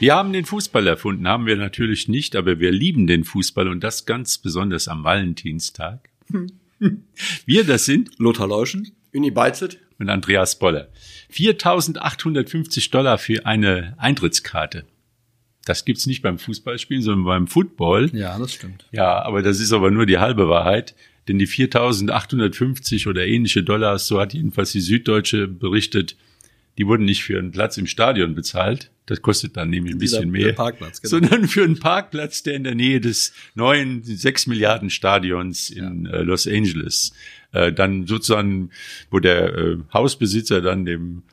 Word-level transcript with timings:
Wir 0.00 0.14
haben 0.14 0.32
den 0.32 0.44
Fußball 0.44 0.86
erfunden, 0.86 1.26
haben 1.26 1.46
wir 1.46 1.56
natürlich 1.56 2.06
nicht, 2.06 2.36
aber 2.36 2.60
wir 2.60 2.70
lieben 2.70 3.08
den 3.08 3.24
Fußball 3.24 3.66
und 3.66 3.82
das 3.82 4.06
ganz 4.06 4.38
besonders 4.38 4.86
am 4.86 5.02
Valentinstag. 5.02 6.08
Wir, 7.46 7.64
das 7.64 7.84
sind 7.84 8.10
Lothar 8.18 8.46
Leuschen. 8.46 8.92
Uni 9.12 9.32
Beizet. 9.32 9.78
und 9.98 10.08
Andreas 10.08 10.58
Boller. 10.58 10.88
4.850 11.32 12.92
Dollar 12.92 13.18
für 13.18 13.44
eine 13.46 13.94
Eintrittskarte. 13.98 14.84
Das 15.64 15.84
gibt's 15.84 16.06
nicht 16.06 16.22
beim 16.22 16.38
Fußballspielen, 16.38 17.02
sondern 17.02 17.24
beim 17.24 17.46
Football. 17.48 18.10
Ja, 18.12 18.38
das 18.38 18.52
stimmt. 18.52 18.86
Ja, 18.92 19.22
aber 19.22 19.42
das 19.42 19.58
ist 19.58 19.72
aber 19.72 19.90
nur 19.90 20.06
die 20.06 20.18
halbe 20.18 20.48
Wahrheit. 20.48 20.94
Denn 21.26 21.38
die 21.38 21.48
4.850 21.48 23.08
oder 23.08 23.26
ähnliche 23.26 23.64
Dollars, 23.64 24.06
so 24.06 24.20
hat 24.20 24.32
jedenfalls 24.32 24.72
die 24.72 24.80
Süddeutsche 24.80 25.48
berichtet, 25.48 26.16
die 26.78 26.86
wurden 26.86 27.04
nicht 27.04 27.24
für 27.24 27.38
einen 27.38 27.50
Platz 27.50 27.76
im 27.76 27.86
Stadion 27.86 28.34
bezahlt. 28.34 28.90
Das 29.06 29.20
kostet 29.20 29.56
dann 29.56 29.68
nämlich 29.70 29.94
ein 29.94 29.98
bisschen 29.98 30.30
mehr. 30.30 30.52
Genau. 31.02 31.10
Sondern 31.10 31.48
für 31.48 31.64
einen 31.64 31.78
Parkplatz, 31.80 32.42
der 32.44 32.54
in 32.54 32.64
der 32.64 32.74
Nähe 32.74 33.00
des 33.00 33.32
neuen 33.54 34.02
6 34.04 34.46
Milliarden 34.46 34.88
Stadions 34.90 35.70
in 35.70 36.06
äh, 36.06 36.22
Los 36.22 36.46
Angeles, 36.46 37.12
äh, 37.52 37.72
dann 37.72 38.06
sozusagen, 38.06 38.70
wo 39.10 39.18
der 39.18 39.54
äh, 39.54 39.78
Hausbesitzer 39.92 40.60
dann 40.60 40.84
dem 40.84 41.24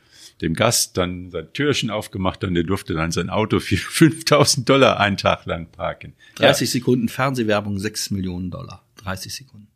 dem 0.41 0.53
Gast 0.53 0.97
dann 0.97 1.31
sein 1.31 1.47
Türchen 1.53 1.89
aufgemacht 1.89 2.41
hat 2.41 2.49
und 2.49 2.55
der 2.55 2.65
durfte 2.65 2.93
dann 2.93 3.11
sein 3.11 3.29
Auto 3.29 3.61
für 3.61 3.77
5000 3.77 4.67
Dollar 4.67 4.99
einen 4.99 5.15
Tag 5.15 5.45
lang 5.45 5.71
parken. 5.71 6.13
30 6.35 6.69
Sekunden 6.69 7.07
Fernsehwerbung, 7.07 7.79
6 7.79 8.11
Millionen 8.11 8.51
Dollar. 8.51 8.83
30 8.97 9.33
Sekunden. 9.33 9.67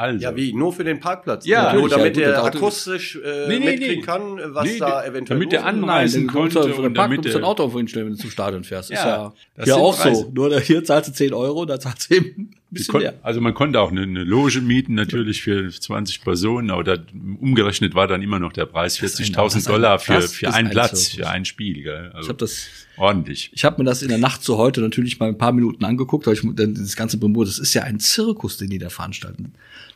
Also. 0.00 0.22
Ja, 0.24 0.34
wie? 0.34 0.52
Nur 0.52 0.72
für 0.72 0.84
den 0.84 0.98
Parkplatz? 1.00 1.44
Ja, 1.46 1.72
nur 1.74 1.88
damit 1.88 2.16
ja, 2.16 2.30
gut, 2.30 2.38
Auto- 2.38 2.58
akustisch 2.58 3.16
äh, 3.22 3.48
Nee, 3.48 3.58
nee, 3.58 3.64
mitkriegen 3.66 3.94
nee. 3.96 4.00
kann, 4.02 4.40
was 4.54 4.64
Nee, 4.64 4.78
da 4.78 5.04
eventuell 5.04 5.38
damit 5.38 5.52
der 5.52 5.66
Anreisen 5.66 6.26
du 6.26 6.32
konnte 6.32 6.58
musst 6.58 6.68
ja 6.68 6.74
von 6.74 6.84
und 6.86 6.94
der 6.94 7.00
Park, 7.02 7.10
damit 7.22 7.36
ein 7.36 7.44
Auto 7.44 7.68
vorhin 7.68 7.88
stellen, 7.88 8.06
wenn 8.06 8.12
du 8.14 8.18
zum 8.18 8.30
Stadion 8.30 8.64
fährst. 8.64 8.90
ist 8.90 8.96
Ja, 9.04 9.32
ja 9.64 9.74
auch 9.76 9.96
Preise. 10.00 10.22
so. 10.22 10.30
Nur 10.32 10.58
hier 10.60 10.82
zahlst 10.84 11.10
du 11.10 11.12
10 11.12 11.34
Euro, 11.34 11.64
da 11.66 11.78
zahlst 11.78 12.10
du 12.10 12.14
eben 12.16 12.50
bisschen 12.70 12.92
Kon- 12.92 13.02
mehr. 13.02 13.14
Also 13.22 13.40
man 13.40 13.52
konnte 13.54 13.80
auch 13.80 13.90
eine, 13.90 14.02
eine 14.02 14.24
Loge 14.24 14.60
mieten, 14.60 14.94
natürlich 14.94 15.42
für 15.42 15.68
20 15.70 16.22
Personen, 16.22 16.70
aber 16.70 16.84
da, 16.84 16.96
umgerechnet 17.40 17.94
war 17.94 18.06
dann 18.06 18.22
immer 18.22 18.38
noch 18.38 18.52
der 18.52 18.66
Preis 18.66 18.96
Das 18.98 19.12
ist 19.14 19.20
ein- 19.20 19.34
40.000 19.34 19.44
das 19.44 19.54
ist 19.56 19.66
ein- 19.68 19.72
Dollar 19.72 19.98
für, 19.98 20.20
für 20.22 20.52
einen 20.54 20.68
ein 20.68 20.72
Platz, 20.72 20.90
Zirkus. 21.10 21.14
für 21.16 21.28
ein 21.28 21.44
Spiel. 21.44 21.82
Gell? 21.82 22.06
Ich 22.10 22.14
Also 22.14 22.28
habe 22.28 22.38
das 22.38 22.66
ordentlich. 22.96 23.50
Ich 23.52 23.64
habe 23.64 23.82
mir 23.82 23.88
das 23.88 24.02
in 24.02 24.08
der 24.08 24.18
Nacht 24.18 24.42
zu 24.42 24.56
heute 24.58 24.80
natürlich 24.80 25.18
mal 25.18 25.28
ein 25.28 25.38
paar 25.38 25.52
Minuten 25.52 25.84
angeguckt, 25.84 26.26
weil 26.26 26.34
ich 26.34 26.42
das 26.54 26.96
ganze 26.96 27.18
Brimbor, 27.18 27.44
das 27.44 27.58
ist 27.58 27.74
ja 27.74 27.82
ein 27.82 27.98
Zirkus, 28.00 28.56
den 28.58 28.70
die 28.70 28.78
da 28.78 28.88
veranstalten. 28.90 29.52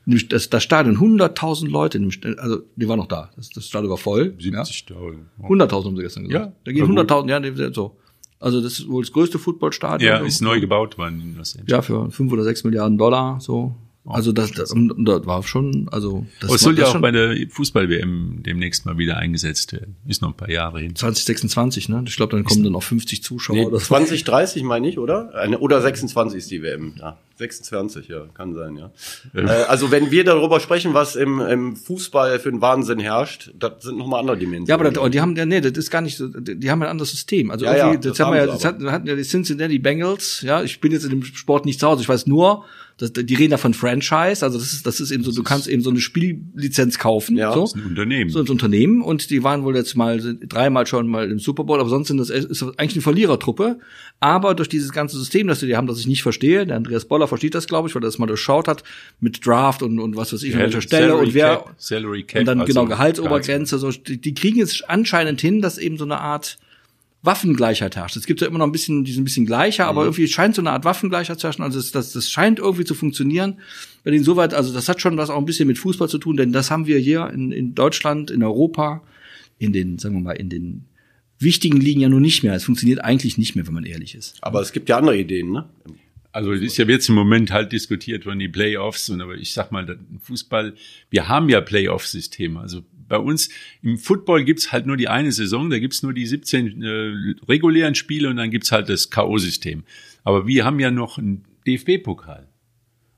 Nämlich 0.06 0.28
Das, 0.28 0.50
das 0.50 0.62
Stadion, 0.62 0.97
100.000 0.98 1.69
Leute, 1.70 1.98
also 2.38 2.62
die 2.77 2.88
waren 2.88 2.98
noch 2.98 3.06
da, 3.09 3.31
das, 3.36 3.48
das 3.50 3.66
Stadion 3.69 3.91
war 3.91 3.97
voll. 3.98 4.34
Ja. 4.38 4.62
70.000. 4.62 5.16
100.000 5.42 5.84
haben 5.84 5.97
sie 5.97 6.03
gestern 6.03 6.25
gesagt. 6.28 6.44
Ja, 6.47 6.53
da 6.64 6.72
gehen 6.72 6.86
na 6.94 7.03
gut. 7.03 7.11
100.000, 7.11 7.59
ja, 7.62 7.72
so. 7.72 7.97
Also 8.40 8.60
das 8.60 8.74
ist 8.80 8.88
wohl 8.88 9.02
das 9.02 9.12
größte 9.12 9.38
Footballstadion. 9.38 10.10
Ja, 10.10 10.18
ist 10.18 10.42
neu 10.42 10.60
gebaut 10.60 10.98
worden 10.98 11.20
in 11.20 11.36
Los 11.36 11.56
Angeles. 11.56 11.70
Ja, 11.70 11.82
für 11.82 12.10
5 12.10 12.32
oder 12.32 12.44
6 12.44 12.64
Milliarden 12.64 12.98
Dollar, 12.98 13.41
so. 13.41 13.74
Also 14.06 14.33
das, 14.33 14.52
das, 14.52 14.70
und 14.70 15.06
das 15.06 15.24
war 15.24 15.42
schon, 15.44 15.88
also 15.91 16.27
das, 16.41 16.50
Aber 16.50 16.56
es 16.56 16.60
soll 16.60 16.74
das 16.74 16.83
ja 16.83 16.88
auch 16.88 16.92
schon 16.92 17.00
bei 17.00 17.10
der 17.10 17.34
Fußball-WM 17.48 18.42
demnächst 18.44 18.84
mal 18.84 18.98
wieder 18.98 19.16
eingesetzt 19.16 19.72
werden. 19.72 19.97
Ist 20.06 20.20
noch 20.20 20.28
ein 20.28 20.36
paar 20.36 20.50
Jahre 20.50 20.80
hin. 20.80 20.94
2026, 20.94 21.88
ne? 21.88 22.05
Ich 22.06 22.16
glaube, 22.16 22.36
dann 22.36 22.44
kommen 22.44 22.64
dann 22.64 22.75
auch 22.75 22.82
50 22.82 23.22
Zuschauer 23.22 23.56
Nee, 23.56 23.64
oder 23.64 23.78
so. 23.78 23.86
2030 23.86 24.62
meine 24.62 24.88
ich, 24.88 24.98
oder? 24.98 25.34
Eine- 25.34 25.59
Oder 25.59 25.81
26 25.81 26.37
ist 26.38 26.50
die 26.50 26.60
WM. 26.62 26.92
Ja, 26.98 27.16
26, 27.38 28.09
ja, 28.09 28.26
kann 28.34 28.53
sein, 28.54 28.76
ja. 28.76 28.91
Äh, 29.34 29.47
also 29.65 29.91
wenn 29.91 30.10
wir 30.10 30.25
darüber 30.25 30.60
sprechen, 30.60 30.92
was 30.92 31.16
im, 31.16 31.41
im 31.41 31.75
Fußball 31.75 32.38
für 32.41 32.50
einen 32.50 32.60
Wahnsinn 32.60 32.98
herrscht, 32.98 33.53
das 33.59 33.84
sind 33.84 33.97
nochmal 33.97 34.21
andere 34.21 34.36
Dimensionen. 34.36 34.66
Ja, 34.69 34.75
aber 34.75 34.91
das, 34.91 35.10
die 35.10 35.21
haben 35.22 35.34
ja, 35.34 35.47
nee, 35.47 35.62
das 35.62 35.72
ist 35.72 35.91
gar 35.91 36.03
nicht 36.03 36.19
so, 36.19 36.28
die 36.28 36.71
haben 36.71 36.82
ein 36.82 36.88
anderes 36.91 37.10
System. 37.10 37.50
Also 37.50 37.65
Ja, 37.65 37.75
ja, 37.76 37.97
das, 37.97 38.19
das 38.19 38.21
haben 38.21 38.34
wir 38.34 38.41
ja, 38.41 38.47
das 38.47 38.65
hatten 38.66 39.06
ja 39.06 39.16
die 39.16 39.22
Cincinnati 39.22 39.78
Bengals, 39.78 40.42
ja, 40.42 40.62
ich 40.62 40.78
bin 40.81 40.92
jetzt 40.92 41.04
in 41.04 41.10
dem 41.10 41.25
Sport 41.25 41.65
nicht 41.65 41.81
zu 41.81 41.86
Hause, 41.86 42.03
ich 42.03 42.09
weiß 42.09 42.26
nur, 42.26 42.65
dass, 42.97 43.12
die 43.12 43.34
reden 43.34 43.50
da 43.50 43.56
von 43.56 43.75
Franchise, 43.75 44.44
also 44.44 44.59
das 44.59 44.72
ist, 44.72 44.87
das 44.87 45.00
ist 45.00 45.10
eben 45.10 45.25
so, 45.25 45.32
du 45.32 45.43
kannst 45.43 45.66
eben 45.66 45.82
so 45.82 45.91
eine 45.91 46.00
Spiellizenz 46.00 46.99
kaufen, 46.99 47.37
Ja, 47.37 47.53
so. 47.53 47.62
das 47.62 47.75
Ein 47.75 47.87
Unternehmen. 47.87 48.31
So 48.31 48.41
ein 48.41 48.49
Unternehmen 48.49 49.03
und 49.03 49.31
die 49.31 49.43
waren 49.43 49.65
wohl 49.65 49.75
jetzt 49.75 49.97
mal 49.97 50.21
dreimal 50.47 50.87
schon 50.87 51.09
mal 51.09 51.31
im 51.31 51.41
Super 51.41 51.65
Bowl, 51.65 51.81
aber 51.81 51.88
sonst 51.88 52.09
sind 52.09 52.19
das 52.19 52.31
ist 52.31 52.62
das 52.62 52.78
eigentlich 52.78 52.94
eine 52.94 53.03
Verlierertruppe. 53.03 53.78
Aber 54.21 54.54
durch 54.54 54.69
dieses 54.69 54.93
ganze 54.93 55.19
System, 55.19 55.49
das 55.49 55.60
die 55.60 55.77
haben, 55.77 55.87
das 55.87 55.99
ich 55.99 56.06
nicht 56.06 56.22
verstehe, 56.22 56.66
der 56.66 56.77
Andreas 56.77 57.04
Boller 57.04 57.27
versteht 57.27 57.54
das, 57.54 57.66
glaube 57.66 57.88
ich, 57.88 57.94
weil 57.94 58.03
er 58.03 58.06
das 58.06 58.19
mal 58.19 58.27
durchschaut 58.27 58.69
hat 58.69 58.84
mit 59.21 59.44
Draft 59.44 59.83
und, 59.83 59.99
und 59.99 60.16
was 60.16 60.33
weiß 60.33 60.43
ich, 60.44 60.54
an 60.54 60.60
welcher 60.60 60.81
Stelle 60.81 61.09
Salary 61.09 61.27
und 61.27 61.34
wer 61.34 61.56
Cap, 61.56 61.75
Salary 61.78 62.22
Cap, 62.22 62.41
und 62.41 62.47
dann 62.47 62.60
also 62.60 62.72
genau 62.72 62.87
Gehaltsobergrenze. 62.87 63.78
So, 63.78 63.91
die, 63.91 64.21
die 64.21 64.34
kriegen 64.34 64.60
es 64.60 64.83
anscheinend 64.83 65.41
hin, 65.41 65.60
dass 65.60 65.78
eben 65.78 65.99
so 65.99 66.04
eine 66.04 66.21
Art 66.21 66.59
Waffengleichheit 67.24 67.96
herrscht. 67.96 68.16
Es 68.16 68.26
gibt 68.26 68.40
ja 68.40 68.46
immer 68.46 68.58
noch 68.58 68.66
ein 68.66 68.72
bisschen, 68.72 69.04
die 69.04 69.12
sind 69.12 69.22
ein 69.22 69.24
bisschen 69.24 69.46
gleicher, 69.46 69.84
Mhm. 69.84 69.88
aber 69.90 70.04
irgendwie 70.04 70.28
scheint 70.28 70.54
so 70.54 70.62
eine 70.62 70.70
Art 70.70 70.84
Waffengleichheit 70.84 71.40
zu 71.40 71.46
herrschen. 71.46 71.62
Also 71.62 71.78
das, 71.78 71.90
das, 71.90 72.12
das 72.12 72.30
scheint 72.30 72.58
irgendwie 72.58 72.84
zu 72.84 72.94
funktionieren. 72.94 73.60
Bei 74.04 74.10
denen 74.10 74.24
soweit, 74.24 74.52
also 74.54 74.72
das 74.72 74.88
hat 74.88 75.00
schon 75.00 75.16
was 75.16 75.30
auch 75.30 75.38
ein 75.38 75.46
bisschen 75.46 75.66
mit 75.66 75.78
Fußball 75.78 76.08
zu 76.08 76.18
tun, 76.18 76.36
denn 76.36 76.52
das 76.52 76.70
haben 76.70 76.86
wir 76.86 76.98
hier 76.98 77.30
in, 77.30 77.52
in 77.52 77.74
Deutschland, 77.74 78.30
in 78.30 78.42
Europa, 78.42 79.02
in 79.58 79.72
den, 79.72 79.98
sagen 79.98 80.14
wir 80.16 80.20
mal, 80.22 80.32
in 80.32 80.50
den 80.50 80.84
wichtigen 81.38 81.80
Ligen 81.80 82.00
ja 82.00 82.08
nur 82.08 82.20
nicht 82.20 82.42
mehr. 82.42 82.54
Es 82.54 82.64
funktioniert 82.64 83.02
eigentlich 83.02 83.38
nicht 83.38 83.56
mehr, 83.56 83.66
wenn 83.66 83.74
man 83.74 83.84
ehrlich 83.84 84.14
ist. 84.14 84.36
Aber 84.42 84.60
es 84.60 84.72
gibt 84.72 84.88
ja 84.88 84.98
andere 84.98 85.16
Ideen, 85.18 85.50
ne? 85.50 85.68
Also 86.32 86.52
es 86.52 86.62
ist 86.62 86.76
ja 86.78 86.84
jetzt 86.84 87.08
im 87.08 87.14
Moment 87.14 87.52
halt 87.52 87.70
diskutiert 87.70 88.26
worden, 88.26 88.41
die 88.41 88.48
Playoffs, 88.48 89.08
und 89.08 89.20
aber 89.20 89.36
ich 89.36 89.52
sag 89.52 89.70
mal, 89.70 89.98
Fußball, 90.22 90.74
wir 91.08 91.28
haben 91.28 91.48
ja 91.48 91.60
Playoff-Systeme. 91.60 92.58
Also 92.58 92.82
bei 93.14 93.19
uns 93.19 93.48
im 93.82 93.97
Football 93.97 94.44
gibt's 94.44 94.72
halt 94.72 94.86
nur 94.86 94.97
die 94.97 95.08
eine 95.08 95.30
Saison, 95.30 95.70
da 95.70 95.78
gibt's 95.78 96.02
nur 96.02 96.12
die 96.12 96.26
17 96.26 96.82
äh, 96.82 97.34
regulären 97.48 97.94
Spiele 97.94 98.28
und 98.28 98.36
dann 98.36 98.50
gibt's 98.50 98.72
halt 98.72 98.88
das 98.88 99.10
K.O.-System. 99.10 99.82
Aber 100.25 100.48
wir 100.48 100.64
haben 100.64 100.80
ja 100.80 100.91
noch 100.91 101.16
einen 101.19 101.44
DFB-Pokal. 101.66 102.48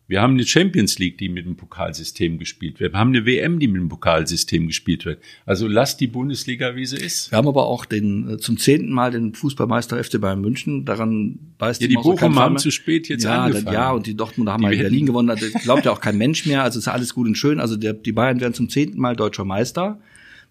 Wir 0.08 0.22
haben 0.22 0.34
eine 0.34 0.46
Champions 0.46 1.00
League, 1.00 1.18
die 1.18 1.28
mit 1.28 1.46
dem 1.46 1.56
Pokalsystem 1.56 2.38
gespielt 2.38 2.78
wird. 2.78 2.92
Wir 2.92 2.98
haben 3.00 3.08
eine 3.08 3.26
WM, 3.26 3.58
die 3.58 3.66
mit 3.66 3.80
dem 3.80 3.88
Pokalsystem 3.88 4.68
gespielt 4.68 5.04
wird. 5.04 5.20
Also 5.46 5.66
lasst 5.66 6.00
die 6.00 6.06
Bundesliga, 6.06 6.76
wie 6.76 6.86
sie 6.86 6.96
ist. 6.96 7.32
Wir 7.32 7.38
haben 7.38 7.48
aber 7.48 7.66
auch 7.66 7.84
den 7.84 8.30
äh, 8.30 8.38
zum 8.38 8.56
zehnten 8.56 8.92
Mal 8.92 9.10
den 9.10 9.34
Fußballmeister 9.34 10.02
FC 10.02 10.20
Bayern 10.20 10.40
München. 10.40 10.84
Daran 10.84 11.38
beißt 11.58 11.82
Ja, 11.82 11.88
die 11.88 11.96
Pfeil 11.96 12.34
haben 12.36 12.58
zu 12.58 12.70
spät 12.70 13.08
jetzt 13.08 13.24
ja, 13.24 13.44
angefangen. 13.44 13.74
Ja, 13.74 13.90
und 13.90 14.06
die 14.06 14.16
Dortmunder 14.16 14.52
haben 14.52 14.62
Die 14.62 14.74
in 14.74 14.78
Berlin 14.78 15.06
gewonnen. 15.06 15.30
Also, 15.30 15.46
glaubt 15.64 15.84
ja 15.84 15.90
auch 15.90 16.00
kein 16.00 16.16
Mensch 16.16 16.46
mehr. 16.46 16.62
Also 16.62 16.78
ist 16.78 16.86
alles 16.86 17.12
gut 17.12 17.26
und 17.26 17.36
schön. 17.36 17.58
Also 17.58 17.76
der, 17.76 17.92
die 17.92 18.12
Bayern 18.12 18.40
werden 18.40 18.54
zum 18.54 18.68
zehnten 18.68 19.00
Mal 19.00 19.16
deutscher 19.16 19.44
Meister. 19.44 20.00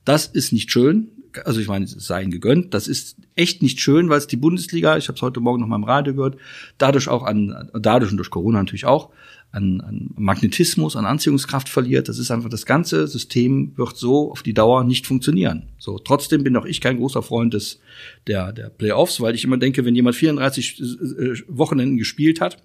Das 0.04 0.28
ist 0.28 0.52
nicht 0.52 0.70
schön. 0.70 1.12
Also 1.46 1.62
ich 1.62 1.68
meine, 1.68 1.86
es 1.86 1.92
sei 1.92 2.24
ihnen 2.24 2.32
gegönnt. 2.32 2.74
Das 2.74 2.90
ist 2.90 3.18
echt 3.36 3.62
nicht 3.62 3.80
schön, 3.80 4.10
weil 4.10 4.18
es 4.18 4.28
die 4.28 4.38
Bundesliga, 4.38 4.98
ich 4.98 5.08
habe 5.08 5.16
es 5.16 5.22
heute 5.22 5.40
Morgen 5.40 5.62
noch 5.62 5.68
mal 5.68 5.76
im 5.78 5.84
Radio 5.84 6.14
gehört, 6.14 6.38
dadurch 6.78 7.08
auch 7.10 7.24
an, 7.24 7.70
dadurch 7.74 8.12
und 8.12 8.18
durch 8.18 8.30
Corona 8.30 8.60
natürlich 8.60 8.86
auch, 8.86 9.12
an, 9.56 9.82
an 9.82 10.10
Magnetismus, 10.18 10.96
an 10.96 11.06
Anziehungskraft 11.06 11.70
verliert. 11.70 12.10
Das 12.10 12.20
ist 12.20 12.30
einfach, 12.30 12.50
das 12.50 12.66
ganze 12.66 13.08
System 13.08 13.72
wird 13.78 13.96
so 13.96 14.32
auf 14.32 14.44
die 14.44 14.54
Dauer 14.54 14.84
nicht 14.84 15.08
funktionieren. 15.08 15.70
So, 15.80 15.98
trotzdem 15.98 16.44
bin 16.44 16.56
auch 16.58 16.66
ich 16.66 16.82
kein 16.82 16.98
großer 16.98 17.24
Freund 17.24 17.54
des, 17.54 17.80
der, 18.28 18.52
der 18.52 18.70
Playoffs, 18.70 19.22
weil 19.22 19.34
ich 19.34 19.44
immer 19.46 19.58
denke, 19.58 19.86
wenn 19.86 19.96
jemand 19.96 20.16
34 20.16 20.82
äh, 20.82 21.34
Wochenenden 21.48 21.98
gespielt 21.98 22.42
hat, 22.42 22.58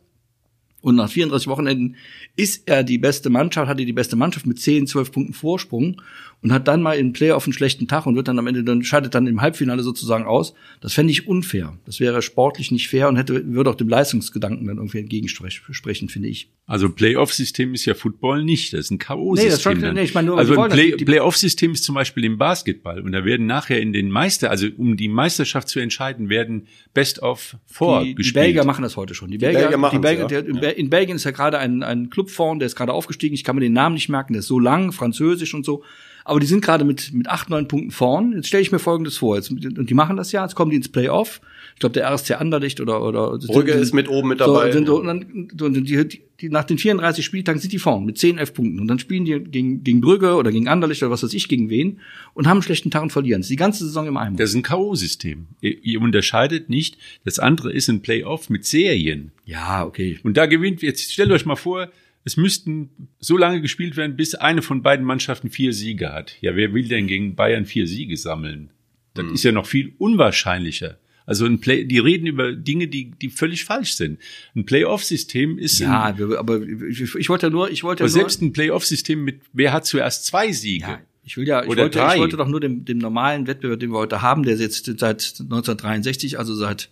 und 0.80 0.96
nach 0.96 1.10
34 1.10 1.46
Wochenenden 1.48 1.96
ist 2.36 2.62
er 2.66 2.82
die 2.84 2.98
beste 2.98 3.30
Mannschaft, 3.30 3.68
hatte 3.68 3.84
die 3.84 3.92
beste 3.92 4.16
Mannschaft 4.16 4.46
mit 4.46 4.58
10, 4.60 4.86
12 4.86 5.12
Punkten 5.12 5.32
Vorsprung 5.34 6.00
und 6.42 6.52
hat 6.52 6.68
dann 6.68 6.80
mal 6.80 6.94
im 6.94 7.12
Playoff 7.12 7.44
einen 7.44 7.52
schlechten 7.52 7.86
Tag 7.86 8.06
und 8.06 8.16
wird 8.16 8.26
dann 8.28 8.38
am 8.38 8.46
Ende 8.46 8.64
dann 8.64 8.82
scheidet 8.82 9.14
dann 9.14 9.26
im 9.26 9.42
Halbfinale 9.42 9.82
sozusagen 9.82 10.24
aus. 10.24 10.54
Das 10.80 10.94
fände 10.94 11.10
ich 11.10 11.28
unfair. 11.28 11.76
Das 11.84 12.00
wäre 12.00 12.22
sportlich 12.22 12.70
nicht 12.70 12.88
fair 12.88 13.08
und 13.08 13.16
hätte 13.16 13.44
würde 13.52 13.68
auch 13.68 13.74
dem 13.74 13.88
Leistungsgedanken 13.88 14.66
dann 14.66 14.78
irgendwie 14.78 15.00
entgegensprechen, 15.00 16.08
finde 16.08 16.28
ich. 16.28 16.50
Also 16.66 16.88
Playoff-System 16.88 17.74
ist 17.74 17.84
ja 17.84 17.94
Football 17.94 18.44
nicht, 18.44 18.72
das 18.72 18.80
ist 18.86 18.90
ein 18.90 18.94
Nee, 18.94 18.98
das 18.98 19.06
K.O.-System. 19.08 19.60
schon- 19.62 19.80
dann. 19.82 19.94
nee, 19.96 20.02
ich 20.02 20.14
meine 20.14 20.28
nur, 20.28 20.38
also 20.38 20.54
die 20.54 20.60
ein 20.60 20.70
Play 20.70 20.90
das- 20.92 20.98
die- 20.98 21.04
Playoff-System 21.04 21.72
ist 21.72 21.84
zum 21.84 21.94
Beispiel 21.96 22.24
im 22.24 22.38
Basketball 22.38 23.00
und 23.00 23.12
da 23.12 23.24
werden 23.24 23.46
nachher 23.46 23.80
in 23.80 23.92
den 23.92 24.08
Meister, 24.10 24.50
also 24.50 24.68
um 24.78 24.96
die 24.96 25.08
Meisterschaft 25.08 25.68
zu 25.68 25.80
entscheiden, 25.80 26.28
werden 26.28 26.68
Best 26.94 27.20
of 27.22 27.56
Four 27.66 28.00
Die, 28.02 28.10
die 28.10 28.14
gespielt. 28.14 28.44
Belgier 28.44 28.64
machen 28.64 28.82
das 28.82 28.96
heute 28.96 29.14
schon. 29.14 29.30
Die 29.30 29.38
Belgier, 29.38 29.60
Belgier 29.68 29.76
die 29.76 29.80
machen's, 29.80 30.00
Belgier, 30.00 30.44
ja. 30.62 30.69
In, 30.70 30.74
Be- 30.74 30.80
in 30.80 30.90
Belgien 30.90 31.16
ist 31.16 31.24
ja 31.24 31.30
gerade 31.30 31.58
ein, 31.58 31.82
ein 31.82 32.10
Clubfonds, 32.10 32.60
der 32.60 32.66
ist 32.66 32.76
gerade 32.76 32.92
aufgestiegen. 32.92 33.34
Ich 33.34 33.44
kann 33.44 33.56
mir 33.56 33.60
den 33.60 33.72
Namen 33.72 33.94
nicht 33.94 34.08
merken, 34.08 34.32
der 34.32 34.40
ist 34.40 34.46
so 34.48 34.58
lang, 34.58 34.92
französisch 34.92 35.54
und 35.54 35.64
so. 35.64 35.82
Aber 36.24 36.38
die 36.38 36.46
sind 36.46 36.62
gerade 36.64 36.84
mit, 36.84 37.12
mit 37.12 37.28
acht, 37.28 37.48
neun 37.50 37.66
Punkten 37.66 37.90
vorn. 37.90 38.32
Jetzt 38.34 38.48
stelle 38.48 38.62
ich 38.62 38.72
mir 38.72 38.78
Folgendes 38.78 39.18
vor. 39.18 39.36
Jetzt, 39.36 39.50
und 39.50 39.88
die 39.90 39.94
machen 39.94 40.16
das 40.16 40.32
ja, 40.32 40.42
jetzt 40.42 40.54
kommen 40.54 40.70
die 40.70 40.76
ins 40.76 40.88
Playoff. 40.88 41.40
Ich 41.80 41.82
glaube, 41.82 41.94
der 41.94 42.10
RSC 42.12 42.34
Anderlecht 42.34 42.78
oder, 42.82 43.02
oder 43.02 43.38
Brügge 43.38 43.72
ist 43.72 43.94
mit 43.94 44.06
oben 44.06 44.28
mit 44.28 44.40
dabei. 44.40 44.66
So, 44.70 44.72
sind, 44.76 44.90
und 44.90 45.06
dann, 45.06 45.48
und 45.58 45.74
die, 45.88 46.06
die, 46.06 46.20
die, 46.38 46.48
nach 46.50 46.64
den 46.64 46.76
34 46.76 47.24
Spieltagen 47.24 47.58
sind 47.58 47.72
die 47.72 47.78
vorn 47.78 48.04
mit 48.04 48.18
10, 48.18 48.36
11 48.36 48.52
Punkten. 48.52 48.80
Und 48.80 48.86
dann 48.86 48.98
spielen 48.98 49.24
die 49.24 49.40
gegen, 49.40 49.82
gegen 49.82 50.02
Brügge 50.02 50.34
oder 50.34 50.52
gegen 50.52 50.68
Anderlecht 50.68 51.02
oder 51.02 51.10
was 51.10 51.22
weiß 51.22 51.32
ich, 51.32 51.48
gegen 51.48 51.70
wen 51.70 52.00
und 52.34 52.46
haben 52.46 52.58
einen 52.58 52.62
schlechten 52.64 52.90
Tag 52.90 53.02
und 53.02 53.12
verlieren. 53.12 53.40
Das 53.40 53.46
ist 53.46 53.52
die 53.52 53.56
ganze 53.56 53.86
Saison 53.86 54.06
im 54.06 54.18
Eimer. 54.18 54.36
Das 54.36 54.50
ist 54.50 54.56
ein 54.56 54.62
K.O.-System. 54.62 55.44
Ihr, 55.62 55.82
ihr 55.82 56.02
unterscheidet 56.02 56.68
nicht. 56.68 56.98
Das 57.24 57.38
andere 57.38 57.72
ist 57.72 57.88
ein 57.88 58.02
Playoff 58.02 58.50
mit 58.50 58.66
Serien. 58.66 59.32
ja, 59.46 59.82
okay. 59.82 60.18
Und 60.22 60.36
da 60.36 60.44
gewinnt, 60.44 60.82
jetzt 60.82 61.10
stellt 61.10 61.30
euch 61.30 61.46
mal 61.46 61.56
vor, 61.56 61.88
es 62.24 62.36
müssten 62.36 62.90
so 63.20 63.38
lange 63.38 63.62
gespielt 63.62 63.96
werden, 63.96 64.16
bis 64.16 64.34
eine 64.34 64.60
von 64.60 64.82
beiden 64.82 65.06
Mannschaften 65.06 65.48
vier 65.48 65.72
Siege 65.72 66.12
hat. 66.12 66.36
Ja, 66.42 66.54
wer 66.56 66.74
will 66.74 66.88
denn 66.88 67.06
gegen 67.06 67.36
Bayern 67.36 67.64
vier 67.64 67.86
Siege 67.86 68.18
sammeln? 68.18 68.68
Das 69.14 69.24
Hm. 69.24 69.32
ist 69.32 69.44
ja 69.44 69.52
noch 69.52 69.64
viel 69.64 69.94
unwahrscheinlicher. 69.96 70.98
Also 71.30 71.46
ein 71.46 71.60
Play, 71.60 71.84
die 71.84 72.00
reden 72.00 72.26
über 72.26 72.50
Dinge, 72.50 72.88
die, 72.88 73.12
die 73.12 73.28
völlig 73.28 73.64
falsch 73.64 73.94
sind. 73.94 74.18
Ein 74.56 74.66
Playoff-System 74.66 75.58
ist 75.58 75.78
Ja, 75.78 76.06
ein, 76.06 76.34
aber 76.34 76.60
ich, 76.60 77.14
ich 77.14 77.28
wollte 77.28 77.52
nur, 77.52 77.70
ich 77.70 77.84
wollte 77.84 78.02
aber 78.02 78.10
nur, 78.10 78.18
selbst 78.18 78.42
ein 78.42 78.52
Playoff-System 78.52 79.22
mit, 79.22 79.40
wer 79.52 79.72
hat 79.72 79.86
zuerst 79.86 80.26
zwei 80.26 80.50
Siege? 80.50 80.86
ja, 80.86 80.98
ich 81.22 81.36
will 81.36 81.46
ja, 81.46 81.62
ich 81.62 81.68
Oder 81.68 81.82
wollte, 81.84 81.98
drei. 82.00 82.14
ich 82.14 82.20
wollte 82.20 82.36
doch 82.36 82.48
nur 82.48 82.58
dem, 82.58 82.84
dem 82.84 82.98
normalen 82.98 83.46
Wettbewerb, 83.46 83.78
den 83.78 83.92
wir 83.92 83.98
heute 83.98 84.22
haben, 84.22 84.42
der 84.42 84.56
jetzt 84.56 84.86
seit 84.86 85.36
1963, 85.38 86.36
also 86.36 86.52
seit 86.52 86.88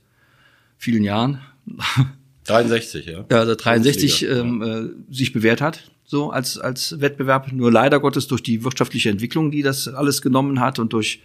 vielen 0.76 1.02
Jahren, 1.02 1.40
63, 2.44 3.06
ja. 3.06 3.24
ja, 3.28 3.44
seit 3.44 3.64
63 3.64 4.20
Bundesliga, 4.20 4.40
ähm, 4.40 4.94
äh, 5.10 5.12
sich 5.12 5.32
bewährt 5.32 5.60
hat, 5.60 5.90
so 6.04 6.30
als 6.30 6.58
als 6.58 7.00
Wettbewerb. 7.00 7.50
Nur 7.50 7.72
leider 7.72 7.98
Gottes 7.98 8.28
durch 8.28 8.44
die 8.44 8.62
wirtschaftliche 8.62 9.10
Entwicklung, 9.10 9.50
die 9.50 9.62
das 9.62 9.88
alles 9.88 10.22
genommen 10.22 10.60
hat 10.60 10.78
und 10.78 10.92
durch 10.92 11.22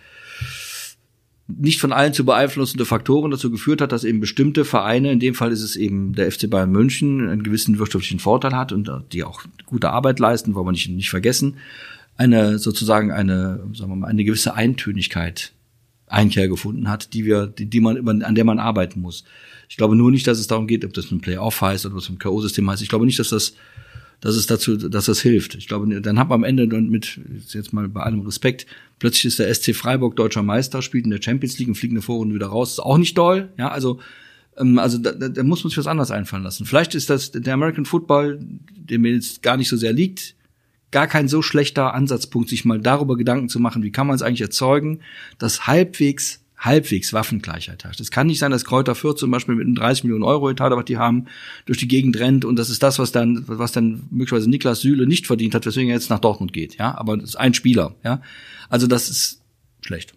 nicht 1.48 1.82
von 1.82 1.92
allen 1.92 2.14
zu 2.14 2.26
beeinflussende 2.26 2.86
Faktoren 2.86 3.32
dazu 3.32 3.52
geführt 3.52 3.82
hat, 3.82 3.92
dass 3.92 4.04
eben 4.04 4.22
bestimmte 4.22 4.64
Vereine, 4.64 5.12
in 5.12 5.20
dem 5.20 5.36
Fall 5.36 5.52
ist 5.52 5.62
es 5.62 5.76
eben 5.76 6.14
der 6.14 6.32
FC 6.32 6.50
Bayern 6.50 6.72
München, 6.72 7.30
einen 7.30 7.44
gewissen 7.44 7.80
wirtschaftlichen 7.80 8.20
Vorteil 8.20 8.56
hat 8.56 8.72
und 8.72 8.88
äh, 8.88 9.00
die 9.12 9.24
auch 9.24 9.42
gute 9.66 9.90
Arbeit 9.90 10.20
leisten, 10.20 10.56
wollen 10.56 10.68
wir 10.68 10.72
nicht, 10.72 10.90
nicht 10.90 11.10
vergessen, 11.10 11.58
eine 12.16 12.60
sozusagen 12.60 13.12
eine, 13.12 13.60
sagen 13.74 13.92
wir 13.92 13.96
mal, 13.96 14.08
eine 14.08 14.24
gewisse 14.24 14.54
Eintönigkeit 14.56 15.52
Einkehr 16.08 16.48
gefunden 16.48 16.90
hat, 16.90 17.14
die 17.14 17.26
wir, 17.26 17.48
die, 17.48 17.66
die 17.66 17.80
man 17.80 18.22
an 18.22 18.36
der 18.36 18.46
man 18.46 18.60
arbeiten 18.60 19.02
muss. 19.02 19.24
Ich 19.68 19.78
glaube 19.78 19.96
nur 19.96 20.12
nicht, 20.12 20.28
dass 20.28 20.40
es 20.40 20.48
darum 20.48 20.68
geht, 20.68 20.86
ob 20.86 20.94
das 20.94 21.12
ein 21.12 21.22
Playoff 21.22 21.60
heißt 21.60 21.86
oder 21.86 21.96
was 21.96 22.10
ein 22.10 22.20
K.O.-System 22.20 22.70
heißt. 22.70 22.84
Ich 22.84 22.90
glaube 22.90 23.06
nicht, 23.06 23.18
dass 23.18 23.30
das, 23.30 23.56
dass 24.24 24.38
es 24.38 24.48
dazu, 24.48 24.78
dass 24.78 25.08
das 25.08 25.20
hilft. 25.20 25.54
Ich 25.56 25.68
glaube, 25.68 26.00
dann 26.00 26.18
hat 26.18 26.30
man 26.30 26.38
am 26.38 26.44
Ende 26.46 26.66
dann 26.70 26.88
mit, 26.88 27.20
jetzt 27.50 27.74
mal 27.74 27.90
bei 27.90 28.04
allem 28.04 28.22
Respekt, 28.22 28.66
plötzlich 28.98 29.26
ist 29.26 29.40
der 29.40 29.54
SC 29.54 29.76
Freiburg 29.76 30.16
deutscher 30.16 30.44
Meister, 30.44 30.82
spielt 30.82 31.04
in 31.04 31.12
der 31.12 31.22
Champions 31.22 31.60
League 31.60 31.68
und 31.68 31.76
fliegt 31.76 31.92
eine 31.92 32.02
Vorrunde 32.02 32.34
wieder 32.34 32.48
raus. 32.48 32.72
Ist 32.72 32.80
auch 32.80 32.98
nicht 32.98 33.18
doll, 33.18 33.50
ja, 33.58 33.68
also, 33.68 34.00
ähm, 34.58 34.80
also 34.80 34.98
da, 34.98 35.12
da, 35.12 35.28
da 35.28 35.44
muss 35.44 35.66
man 35.66 35.72
sich 35.72 35.78
was 35.78 35.88
anderes 35.88 36.10
einfallen 36.10 36.44
lassen. 36.44 36.66
Vielleicht 36.66 36.96
ist 36.96 37.10
das 37.10 37.32
der 37.32 37.54
American 37.54 37.84
Football, 37.84 38.40
der 38.78 38.98
mir 38.98 39.12
jetzt 39.12 39.44
gar 39.44 39.58
nicht 39.58 39.68
so 39.68 39.76
sehr 39.76 39.92
liegt, 39.92 40.36
gar 40.92 41.08
kein 41.08 41.28
so 41.28 41.42
schlechter 41.42 41.94
Ansatzpunkt, 41.94 42.48
sich 42.48 42.64
mal 42.64 42.80
darüber 42.80 43.18
Gedanken 43.18 43.50
zu 43.50 43.60
machen, 43.60 43.84
wie 43.84 43.92
kann 43.92 44.08
man 44.08 44.16
es 44.16 44.22
eigentlich 44.22 44.40
erzeugen, 44.40 45.02
dass 45.38 45.68
halbwegs 45.68 46.43
halbwegs 46.64 47.12
Waffengleichheit 47.12 47.84
herrscht. 47.84 48.00
Es 48.00 48.12
kann 48.12 48.28
nicht 48.28 48.40
sein, 48.40 48.52
dass 48.52 48.64
Kräuter 48.64 48.96
Fürth 48.96 49.18
zum 49.18 49.32
Beispiel 49.32 49.56
mit 49.56 49.66
einem 49.66 49.76
30 49.76 50.06
Millionen 50.06 50.24
Euro 50.24 50.50
Etat, 50.50 50.72
was 50.72 50.86
die 50.86 50.98
haben, 50.98 51.28
durch 51.66 51.78
die 51.78 51.88
Gegend 51.88 52.18
rennt 52.20 52.46
und 52.46 52.58
das 52.58 52.70
ist 52.70 52.82
das, 52.82 53.00
was 53.00 53.12
dann, 53.12 53.44
was 53.48 53.74
dann 53.74 54.04
möglicherweise 54.12 54.50
Niklas 54.50 54.80
Süle 54.80 55.06
nicht 55.06 55.28
verdient 55.28 55.56
hat, 55.56 55.66
weswegen 55.66 55.90
er 55.90 55.96
jetzt 55.96 56.10
nach 56.10 56.20
Dortmund 56.20 56.54
geht, 56.54 56.78
ja. 56.78 56.98
Aber 56.98 57.18
das 57.18 57.30
ist 57.30 57.36
ein 57.36 57.54
Spieler, 57.54 57.96
ja. 58.04 58.22
Also 58.70 58.88
das 58.88 59.10
ist 59.10 59.42
schlecht. 59.82 60.14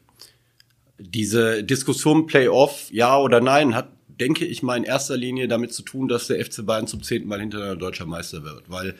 Diese 0.98 1.64
Diskussion 1.64 2.26
Playoff, 2.26 2.88
ja 2.90 3.18
oder 3.18 3.40
nein, 3.40 3.74
hat, 3.74 3.88
denke 4.08 4.44
ich 4.44 4.62
mal, 4.62 4.76
in 4.76 4.84
erster 4.84 5.16
Linie 5.16 5.48
damit 5.48 5.72
zu 5.72 5.82
tun, 5.82 6.06
dass 6.06 6.28
der 6.28 6.42
FC 6.42 6.64
Bayern 6.64 6.86
zum 6.86 7.02
zehnten 7.02 7.28
Mal 7.28 7.40
hintereinander 7.40 7.76
deutscher 7.76 8.06
Meister 8.06 8.44
wird. 8.44 8.70
Weil 8.70 8.94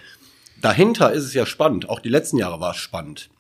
dahinter 0.61 1.13
ist 1.13 1.25
es 1.25 1.33
ja 1.33 1.47
spannend. 1.47 1.89
Auch 1.89 2.01
die 2.01 2.09
letzten 2.09 2.39
Jahre 2.39 2.61
war 2.61 2.73
es 2.73 2.77
spannend. 2.77 3.31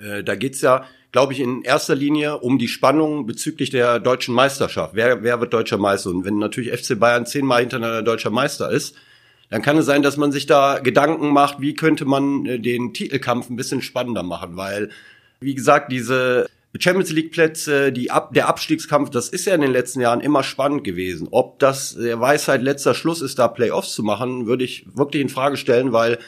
Äh, 0.00 0.24
da 0.24 0.34
geht's 0.34 0.62
ja, 0.62 0.84
glaube 1.12 1.32
ich, 1.32 1.40
in 1.40 1.62
erster 1.62 1.94
Linie 1.94 2.38
um 2.38 2.58
die 2.58 2.68
Spannung 2.68 3.26
bezüglich 3.26 3.70
der 3.70 4.00
deutschen 4.00 4.34
Meisterschaft. 4.34 4.94
Wer, 4.94 5.22
wer 5.22 5.40
wird 5.40 5.52
deutscher 5.52 5.78
Meister? 5.78 6.10
Und 6.10 6.24
wenn 6.24 6.38
natürlich 6.38 6.72
FC 6.72 6.98
Bayern 6.98 7.26
zehnmal 7.26 7.60
hintereinander 7.60 8.02
deutscher 8.02 8.30
Meister 8.30 8.70
ist, 8.70 8.96
dann 9.50 9.62
kann 9.62 9.78
es 9.78 9.86
sein, 9.86 10.02
dass 10.02 10.16
man 10.16 10.32
sich 10.32 10.46
da 10.46 10.80
Gedanken 10.80 11.28
macht, 11.28 11.60
wie 11.60 11.74
könnte 11.74 12.04
man 12.04 12.46
äh, 12.46 12.58
den 12.58 12.92
Titelkampf 12.92 13.48
ein 13.48 13.56
bisschen 13.56 13.82
spannender 13.82 14.22
machen, 14.22 14.56
weil, 14.56 14.90
wie 15.40 15.54
gesagt, 15.54 15.92
diese 15.92 16.48
Champions 16.78 17.12
League 17.12 17.32
Plätze, 17.32 17.92
die 17.92 18.10
Ab 18.10 18.34
der 18.34 18.48
Abstiegskampf, 18.48 19.10
das 19.10 19.28
ist 19.28 19.46
ja 19.46 19.54
in 19.54 19.60
den 19.60 19.72
letzten 19.72 20.00
Jahren 20.00 20.20
immer 20.20 20.42
spannend 20.42 20.84
gewesen. 20.84 21.28
Ob 21.30 21.58
das 21.58 21.94
der 21.94 22.20
Weisheit 22.20 22.62
letzter 22.62 22.94
Schluss 22.94 23.22
ist, 23.22 23.38
da 23.38 23.48
Playoffs 23.48 23.94
zu 23.94 24.02
machen, 24.02 24.46
würde 24.46 24.64
ich 24.64 24.86
wirklich 24.94 25.22
in 25.22 25.28
Frage 25.28 25.56
stellen, 25.56 25.92
weil 25.92 26.18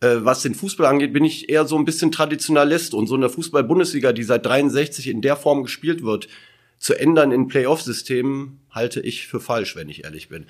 äh, 0.00 0.16
was 0.24 0.42
den 0.42 0.54
Fußball 0.54 0.86
angeht, 0.86 1.12
bin 1.12 1.24
ich 1.24 1.48
eher 1.48 1.66
so 1.66 1.76
ein 1.76 1.84
bisschen 1.84 2.10
Traditionalist 2.10 2.94
und 2.94 3.06
so 3.06 3.14
eine 3.14 3.28
Fußball-Bundesliga, 3.28 4.12
die 4.12 4.22
seit 4.22 4.46
63 4.46 5.08
in 5.08 5.20
der 5.20 5.36
Form 5.36 5.62
gespielt 5.62 6.02
wird, 6.02 6.28
zu 6.78 6.98
ändern 6.98 7.30
in 7.32 7.48
Playoff-Systemen, 7.48 8.60
halte 8.70 9.00
ich 9.00 9.26
für 9.26 9.40
falsch, 9.40 9.76
wenn 9.76 9.90
ich 9.90 10.04
ehrlich 10.04 10.30
bin. 10.30 10.46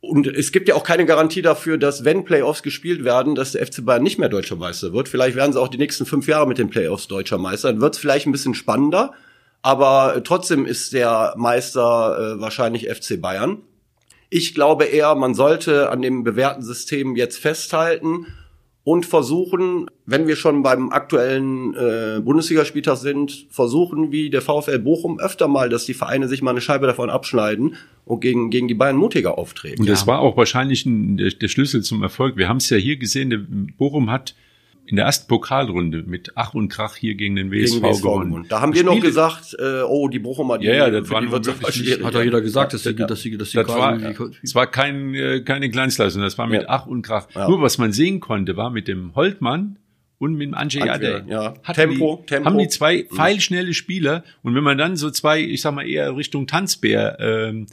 Und 0.00 0.26
es 0.26 0.52
gibt 0.52 0.68
ja 0.68 0.74
auch 0.74 0.84
keine 0.84 1.06
Garantie 1.06 1.42
dafür, 1.42 1.78
dass 1.78 2.04
wenn 2.04 2.24
Playoffs 2.24 2.62
gespielt 2.62 3.04
werden, 3.04 3.34
dass 3.34 3.52
der 3.52 3.66
FC 3.66 3.84
Bayern 3.84 4.02
nicht 4.02 4.18
mehr 4.18 4.28
deutscher 4.28 4.56
Meister 4.56 4.92
wird. 4.92 5.08
Vielleicht 5.08 5.36
werden 5.36 5.52
sie 5.52 5.60
auch 5.60 5.68
die 5.68 5.78
nächsten 5.78 6.06
fünf 6.06 6.28
Jahre 6.28 6.46
mit 6.46 6.58
den 6.58 6.70
Playoffs 6.70 7.08
deutscher 7.08 7.38
Meister. 7.38 7.72
Dann 7.72 7.80
wird 7.80 7.94
es 7.94 8.00
vielleicht 8.00 8.26
ein 8.26 8.32
bisschen 8.32 8.54
spannender, 8.54 9.12
aber 9.62 10.20
trotzdem 10.22 10.66
ist 10.66 10.92
der 10.92 11.34
Meister 11.36 12.36
äh, 12.36 12.40
wahrscheinlich 12.40 12.88
FC 12.88 13.20
Bayern. 13.20 13.62
Ich 14.30 14.54
glaube 14.54 14.84
eher, 14.84 15.14
man 15.14 15.34
sollte 15.34 15.88
an 15.88 16.02
dem 16.02 16.22
bewährten 16.22 16.62
System 16.62 17.16
jetzt 17.16 17.38
festhalten 17.38 18.26
und 18.88 19.04
versuchen, 19.04 19.90
wenn 20.06 20.26
wir 20.26 20.34
schon 20.34 20.62
beim 20.62 20.88
aktuellen 20.88 21.74
äh, 21.74 22.22
Bundesligaspieltag 22.24 22.96
sind, 22.96 23.46
versuchen 23.50 24.12
wie 24.12 24.30
der 24.30 24.40
VfL 24.40 24.78
Bochum 24.78 25.20
öfter 25.20 25.46
mal, 25.46 25.68
dass 25.68 25.84
die 25.84 25.92
Vereine 25.92 26.26
sich 26.26 26.40
mal 26.40 26.52
eine 26.52 26.62
Scheibe 26.62 26.86
davon 26.86 27.10
abschneiden 27.10 27.76
und 28.06 28.20
gegen, 28.20 28.48
gegen 28.48 28.66
die 28.66 28.72
Bayern 28.72 28.96
mutiger 28.96 29.36
auftreten. 29.36 29.82
Und 29.82 29.90
das 29.90 30.06
war 30.06 30.20
auch 30.20 30.38
wahrscheinlich 30.38 30.86
ein, 30.86 31.18
der, 31.18 31.32
der 31.32 31.48
Schlüssel 31.48 31.82
zum 31.82 32.02
Erfolg. 32.02 32.38
Wir 32.38 32.48
haben 32.48 32.56
es 32.56 32.70
ja 32.70 32.78
hier 32.78 32.96
gesehen, 32.96 33.28
der 33.28 33.40
Bochum 33.76 34.10
hat 34.10 34.34
in 34.88 34.96
der 34.96 35.04
ersten 35.04 35.28
Pokalrunde 35.28 36.02
mit 36.06 36.32
Ach 36.34 36.54
und 36.54 36.68
Krach 36.68 36.96
hier 36.96 37.14
gegen 37.14 37.36
den 37.36 37.50
WSV, 37.52 37.74
gegen 37.74 37.86
WSV 37.86 38.02
gewonnen. 38.02 38.28
gewonnen. 38.30 38.46
Da 38.48 38.60
haben 38.60 38.74
wir 38.74 38.84
noch 38.84 38.98
gesagt, 39.00 39.54
äh, 39.58 39.82
oh, 39.82 40.08
die 40.08 40.18
Bochumer, 40.18 40.58
die, 40.58 40.66
Ja, 40.66 40.74
ja, 40.74 40.90
das 40.90 41.10
waren 41.10 41.26
die 41.26 41.30
wird's 41.32 41.46
wirklich. 41.46 42.02
Hat 42.02 42.14
doch 42.14 42.22
jeder 42.24 42.40
gesagt, 42.40 42.72
dass 42.72 42.82
sie, 42.84 42.90
Ja. 42.92 43.06
dass 43.06 43.20
sie, 43.20 43.36
dass 43.36 43.50
sie 43.50 43.58
Das 43.58 43.68
war, 43.68 43.98
es 44.42 44.54
war 44.54 44.66
kein, 44.66 45.14
äh, 45.14 45.40
keine 45.42 45.68
Glanzleistung, 45.68 46.22
das 46.22 46.38
war 46.38 46.46
mit 46.46 46.62
Ja. 46.62 46.68
Ach 46.70 46.86
und 46.86 47.02
Krach. 47.02 47.28
Ja. 47.34 47.48
Nur 47.48 47.60
was 47.62 47.78
man 47.78 47.92
sehen 47.92 48.20
konnte, 48.20 48.56
war 48.56 48.70
mit 48.70 48.88
dem 48.88 49.14
Holtmann 49.14 49.76
und 50.18 50.34
mit 50.34 50.48
dem 50.48 50.54
Anjay 50.54 50.80
Anjay, 50.88 50.90
Ade. 51.14 51.24
ja. 51.28 51.50
Tempo, 51.74 52.20
die, 52.22 52.26
Tempo. 52.26 52.46
Haben 52.48 52.58
die 52.58 52.68
zwei 52.68 53.06
Mhm. 53.10 53.14
pfeilschnelle 53.14 53.74
Spieler 53.74 54.24
und 54.42 54.54
wenn 54.54 54.64
man 54.64 54.78
dann 54.78 54.96
so 54.96 55.10
zwei, 55.10 55.40
ich 55.40 55.60
sag 55.60 55.74
mal 55.74 55.86
eher 55.86 56.16
Richtung 56.16 56.46
Tanzbär, 56.46 57.18
ähm, 57.20 57.66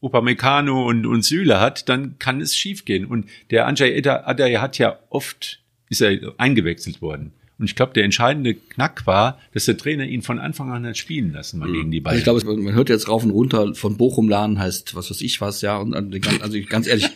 Upamecano 0.00 0.86
und, 0.86 1.06
und 1.06 1.24
Süle 1.24 1.60
hat, 1.60 1.88
dann 1.88 2.18
kann 2.18 2.40
es 2.40 2.56
schiefgehen. 2.56 3.06
Und 3.06 3.26
der 3.50 3.66
Anjay 3.66 3.96
Ade 4.06 4.60
hat 4.60 4.78
ja 4.78 4.98
oft, 5.10 5.60
ist 5.92 6.00
er 6.00 6.34
eingewechselt 6.38 7.02
worden. 7.02 7.32
Und 7.58 7.66
ich 7.66 7.76
glaube, 7.76 7.92
der 7.92 8.02
entscheidende 8.04 8.54
Knack 8.54 9.06
war, 9.06 9.38
dass 9.52 9.66
der 9.66 9.76
Trainer 9.76 10.04
ihn 10.04 10.22
von 10.22 10.40
Anfang 10.40 10.72
an 10.72 10.84
hat 10.86 10.96
spielen 10.96 11.32
lassen, 11.32 11.60
mal 11.60 11.70
gegen 11.70 11.90
die 11.92 11.98
Also 11.98 12.24
Bayern. 12.24 12.38
ich 12.38 12.44
glaube, 12.44 12.62
man 12.62 12.74
hört 12.74 12.88
jetzt 12.88 13.08
rauf 13.08 13.22
und 13.22 13.30
runter 13.30 13.74
von 13.74 13.96
Bochum 13.96 14.28
lernen 14.28 14.58
heißt 14.58 14.96
was 14.96 15.10
weiß 15.10 15.20
ich 15.20 15.40
was, 15.40 15.60
ja. 15.60 15.76
Und 15.76 15.94
also 15.94 16.58
ganz 16.68 16.88
ehrlich, 16.88 17.10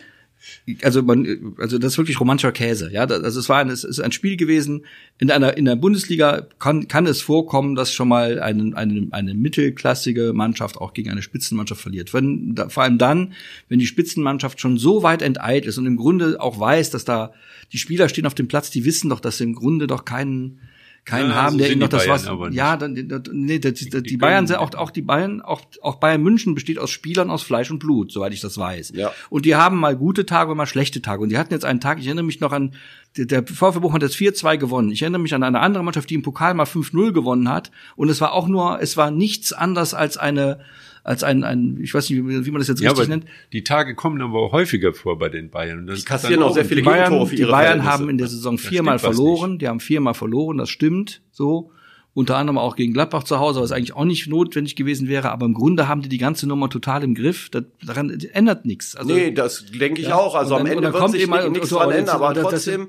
also 0.81 1.01
man, 1.01 1.55
also 1.57 1.77
das 1.77 1.93
ist 1.93 1.97
wirklich 1.97 2.19
romantischer 2.19 2.51
Käse, 2.51 2.91
ja. 2.91 3.05
Also 3.05 3.39
es 3.39 3.49
war 3.49 3.59
ein, 3.59 3.69
es 3.69 3.83
ist 3.83 3.99
ein 3.99 4.11
Spiel 4.11 4.37
gewesen. 4.37 4.85
In 5.17 5.31
einer 5.31 5.57
in 5.57 5.65
der 5.65 5.75
Bundesliga 5.75 6.47
kann 6.59 6.87
kann 6.87 7.05
es 7.05 7.21
vorkommen, 7.21 7.75
dass 7.75 7.93
schon 7.93 8.07
mal 8.07 8.39
eine 8.39 8.75
eine, 8.75 9.07
eine 9.11 9.33
mittelklassige 9.33 10.33
Mannschaft 10.33 10.77
auch 10.77 10.93
gegen 10.93 11.09
eine 11.09 11.21
Spitzenmannschaft 11.21 11.81
verliert. 11.81 12.13
Wenn 12.13 12.55
da, 12.55 12.69
vor 12.69 12.83
allem 12.83 12.97
dann, 12.97 13.33
wenn 13.69 13.79
die 13.79 13.87
Spitzenmannschaft 13.87 14.61
schon 14.61 14.77
so 14.77 15.03
weit 15.03 15.21
enteilt 15.21 15.65
ist 15.65 15.77
und 15.77 15.85
im 15.85 15.97
Grunde 15.97 16.39
auch 16.39 16.59
weiß, 16.59 16.91
dass 16.91 17.05
da 17.05 17.33
die 17.73 17.77
Spieler 17.77 18.09
stehen 18.09 18.25
auf 18.25 18.35
dem 18.35 18.47
Platz, 18.47 18.69
die 18.69 18.85
wissen 18.85 19.09
doch, 19.09 19.19
dass 19.19 19.37
sie 19.37 19.43
im 19.43 19.53
Grunde 19.53 19.87
doch 19.87 20.05
keinen 20.05 20.59
keinen 21.07 21.29
Ja, 21.29 21.35
haben, 21.35 21.53
so 21.53 21.57
der 21.59 21.71
ihnen 21.71 21.79
noch 21.79 21.87
das 21.87 22.05
Bayern 22.05 22.15
was. 22.15 22.27
aber 22.27 22.49
nicht. 22.49 22.57
Ja, 22.57 22.75
dann, 22.75 22.93
nee, 23.31 23.59
die, 23.59 23.73
die, 23.73 23.89
die, 23.89 24.03
die 24.03 24.17
Bayern 24.17 24.45
sind 24.45 24.57
auch, 24.57 24.73
auch 24.75 24.91
die 24.91 25.01
Bayern, 25.01 25.41
auch, 25.41 25.61
auch 25.81 25.95
Bayern 25.95 26.21
München 26.21 26.53
besteht 26.53 26.77
aus 26.77 26.91
Spielern 26.91 27.29
aus 27.31 27.43
Fleisch 27.43 27.71
und 27.71 27.79
Blut, 27.79 28.11
soweit 28.11 28.33
ich 28.33 28.41
das 28.41 28.57
weiß. 28.57 28.91
Ja. 28.93 29.11
Und 29.29 29.45
die 29.45 29.55
haben 29.55 29.79
mal 29.79 29.95
gute 29.95 30.25
Tage 30.25 30.51
und 30.51 30.57
mal 30.57 30.65
schlechte 30.65 31.01
Tage. 31.01 31.23
Und 31.23 31.29
die 31.29 31.37
hatten 31.37 31.53
jetzt 31.53 31.65
einen 31.65 31.79
Tag, 31.79 31.99
ich 31.99 32.05
erinnere 32.05 32.25
mich 32.25 32.41
noch 32.41 32.51
an, 32.51 32.73
der, 33.15 33.25
der 33.25 33.47
VfB 33.47 33.79
Bochum 33.79 33.93
hat 33.93 34.03
jetzt 34.03 34.17
4-2 34.17 34.57
gewonnen. 34.57 34.91
Ich 34.91 35.01
erinnere 35.01 35.21
mich 35.21 35.33
an 35.33 35.43
eine 35.43 35.61
andere 35.61 35.83
Mannschaft, 35.83 36.09
die 36.09 36.15
im 36.15 36.23
Pokal 36.23 36.53
mal 36.53 36.65
5-0 36.65 37.13
gewonnen 37.13 37.49
hat. 37.49 37.71
Und 37.95 38.09
es 38.09 38.19
war 38.19 38.33
auch 38.33 38.47
nur, 38.49 38.81
es 38.81 38.97
war 38.97 39.09
nichts 39.09 39.53
anders 39.53 39.93
als 39.93 40.17
eine, 40.17 40.59
als 41.07 41.23
ein, 41.23 41.43
ein 41.43 41.79
ich 41.81 41.93
weiß 41.93 42.09
nicht, 42.09 42.19
wie, 42.27 42.45
wie 42.45 42.51
man 42.51 42.59
das 42.59 42.67
jetzt 42.67 42.81
ja, 42.81 42.89
richtig 42.91 43.07
nennt. 43.07 43.25
die 43.53 43.63
Tage 43.63 43.95
kommen 43.95 44.21
aber 44.21 44.39
auch 44.41 44.51
häufiger 44.51 44.93
vor 44.93 45.17
bei 45.17 45.29
den 45.29 45.49
Bayern. 45.49 45.79
Und 45.79 45.87
das 45.87 45.99
Die 45.99 46.05
kassieren 46.05 46.43
auch 46.43 46.53
sehr 46.53 46.65
viele 46.65 46.81
Die 46.81 46.85
Bayern, 46.85 47.05
Gegentore 47.05 47.27
für 47.29 47.35
die 47.35 47.41
ihre 47.43 47.51
Bayern 47.51 47.65
Verhältnisse. 47.81 47.91
haben 47.93 48.09
in 48.09 48.17
der 48.17 48.27
Saison 48.27 48.57
viermal 48.57 48.99
verloren. 48.99 49.57
Die 49.57 49.67
haben 49.67 49.79
viermal 49.79 50.13
verloren, 50.13 50.57
das 50.57 50.69
stimmt 50.69 51.21
so. 51.31 51.71
Unter 52.13 52.35
anderem 52.35 52.57
auch 52.57 52.75
gegen 52.75 52.93
Gladbach 52.93 53.23
zu 53.23 53.37
Hause, 53.39 53.61
was 53.61 53.71
eigentlich 53.71 53.95
auch 53.95 54.03
nicht 54.03 54.27
notwendig 54.27 54.75
gewesen 54.75 55.07
wäre. 55.07 55.31
Aber 55.31 55.45
im 55.45 55.53
Grunde 55.53 55.87
haben 55.87 56.01
die 56.01 56.09
die 56.09 56.17
ganze 56.17 56.47
Nummer 56.47 56.67
total 56.67 57.03
im 57.03 57.13
Griff. 57.13 57.49
Das, 57.51 57.63
daran 57.85 58.09
ändert 58.33 58.65
nichts. 58.65 58.95
Also, 58.95 59.13
Nee, 59.13 59.31
das 59.31 59.65
denke 59.67 60.01
ich 60.01 60.07
Ja. 60.07 60.15
auch. 60.15 60.33
Also 60.33 60.55
am 60.55 60.65
dann- 60.65 60.71
und 60.77 60.83
Ende 60.83 60.93
wird 60.93 61.01
kommt 61.01 61.11
sich 61.13 61.27
nichts 61.27 61.69
so, 61.69 61.75
dran 61.77 61.83
aber 61.89 61.95
ändern, 61.95 62.15
aber 62.15 62.33
das- 62.33 62.65
das- 62.65 62.79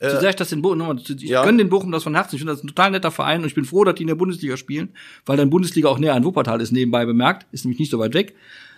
trotzdem, 0.00 0.10
so 0.16 0.20
sehr 0.20 0.30
ich 0.30 0.36
das 0.36 0.48
den 0.48 0.62
Bochum, 0.62 0.98
ich 0.98 1.20
Ja. 1.22 1.44
gönne 1.44 1.58
den 1.58 1.68
Bochum 1.68 1.92
das 1.92 2.02
von 2.02 2.14
Herzen. 2.14 2.34
Ich 2.36 2.40
finde 2.40 2.52
das 2.54 2.64
ein 2.64 2.68
total 2.68 2.90
netter 2.90 3.10
Verein 3.10 3.40
und 3.42 3.46
ich 3.46 3.54
bin 3.54 3.64
froh, 3.64 3.84
dass 3.84 3.94
die 3.94 4.02
in 4.02 4.08
der 4.08 4.14
Bundesliga 4.14 4.56
spielen, 4.56 4.90
weil 5.26 5.36
dann 5.36 5.50
Bundesliga 5.50 5.88
auch 5.88 5.98
näher 5.98 6.14
an 6.14 6.24
Wuppertal 6.24 6.60
ist, 6.60 6.72
nebenbei 6.72 7.04
bemerkt, 7.06 7.46
ist 7.52 7.64
nämlich 7.64 7.78
nicht 7.78 7.90
so 7.90 7.98
weit 7.98 8.14
weg. 8.14 8.34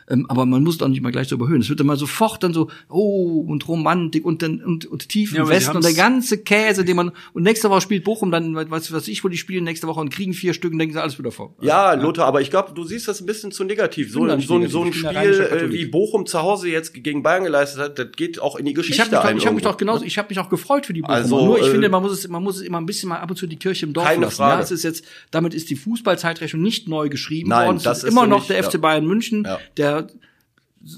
Ähm, 0.09 0.27
aber 0.29 0.47
man 0.47 0.63
muss 0.65 0.79
doch 0.79 0.89
nicht 0.89 1.01
mal 1.03 1.13
gleich 1.13 1.29
so 1.29 1.37
überhöhen. 1.37 1.61
Es 1.61 1.69
wird 1.69 1.81
immer 1.81 1.97
sofort 1.97 2.43
dann 2.43 2.53
so, 2.53 2.69
oh, 2.89 3.45
und 3.49 3.67
Romantik 3.69 4.25
und 4.25 4.43
dann 4.43 4.61
und, 4.63 4.87
und 4.87 5.09
tiefen 5.09 5.37
Ja, 5.37 5.49
Westen 5.49 5.77
und 5.77 5.85
der 5.85 5.95
ganze 5.95 6.39
Käse, 6.39 6.85
den 6.85 6.97
man 6.97 7.13
und 7.33 7.43
nächste 7.45 7.71
Woche 7.71 7.81
spielt 7.81 8.05
Bochum 8.05 8.31
dann, 8.31 8.55
was 8.71 8.93
was 8.93 9.09
ich, 9.09 9.23
wo 9.25 9.29
die 9.29 9.37
spielen 9.37 9.65
nächste 9.65 9.87
Woche 9.87 10.01
und 10.01 10.11
kriegen 10.11 10.33
vier 10.33 10.55
Stück 10.55 10.73
und 10.73 10.79
denken 10.79 10.95
sie 10.95 11.01
alles 11.01 11.19
wieder 11.19 11.31
vor. 11.31 11.55
Ja, 11.61 11.95
Lothar, 11.95 12.27
aber 12.27 12.41
ich 12.41 12.51
glaube, 12.51 12.73
du 12.75 12.85
siehst 12.85 13.09
das 13.09 13.21
ein 13.21 13.27
bisschen 13.27 13.53
zu 13.53 13.65
negativ. 13.65 14.13
So, 14.13 14.25
nicht 14.25 14.49
so, 14.49 14.55
ein- 14.55 14.61
negativ. 14.63 14.73
so 14.73 14.83
ein 14.83 14.93
Spiel, 14.93 15.41
äh, 15.41 15.73
wie 15.73 15.87
Bochum 15.87 16.27
zu 16.27 16.41
Hause 16.43 16.69
jetzt 16.69 16.93
gegen 16.95 17.23
Bayern 17.23 17.45
geleistet 17.45 17.81
hat, 17.81 17.99
das 17.99 18.09
geht 18.17 18.41
auch 18.41 18.57
in 18.57 18.65
die 18.67 18.75
Geschichte 18.75 19.03
Ich 19.03 19.13
habe 19.13 19.17
mich, 19.17 19.31
ein. 19.33 19.37
ich 19.39 19.47
hab 19.47 19.55
mich 19.55 19.63
doch 19.65 19.77
genauso, 19.77 20.05
ich 20.05 20.19
habe 20.19 20.29
mich 20.29 20.39
auch 20.39 20.49
gefreut 20.49 20.87
für 20.87 20.93
die 20.93 21.03
Bochumer. 21.03 21.17
Also, 21.17 21.45
Nur 21.45 21.59
ich 21.61 21.67
äh, 21.67 21.71
finde, 21.71 21.89
man 21.89 22.03
muss 22.03 22.13
es, 22.13 22.29
man 22.29 22.43
muss 22.43 22.57
es 22.57 22.63
immer 22.63 22.79
ein 22.79 22.87
bisschen 22.87 23.09
mal 23.09 23.19
ab 23.19 23.31
und 23.31 23.37
zu 23.37 23.47
die 23.47 23.57
Kirche 23.57 23.87
im 23.87 23.93
Dorf 23.93 24.07
Keine 24.07 24.23
lassen. 24.23 24.37
Frage. 24.37 24.57
Ja, 24.59 24.61
es 24.63 24.71
ist 24.71 24.83
jetzt, 24.83 25.05
damit 25.31 25.55
ist 25.55 25.71
die 25.71 25.77
Fußballzeitrechnung 25.77 26.63
nicht 26.63 26.89
neu 26.89 27.09
geschrieben 27.09 27.51
Nein, 27.51 27.67
worden. 27.67 27.77
Es 27.77 27.83
das 27.85 28.05
ist 28.05 28.11
immer 28.11 28.27
noch 28.27 28.39
mich, 28.41 28.49
der 28.49 28.57
ja. 28.61 28.63
FC 28.69 28.81
Bayern 28.81 29.07
München, 29.07 29.45
Ja. 29.45 29.59
der 29.77 30.02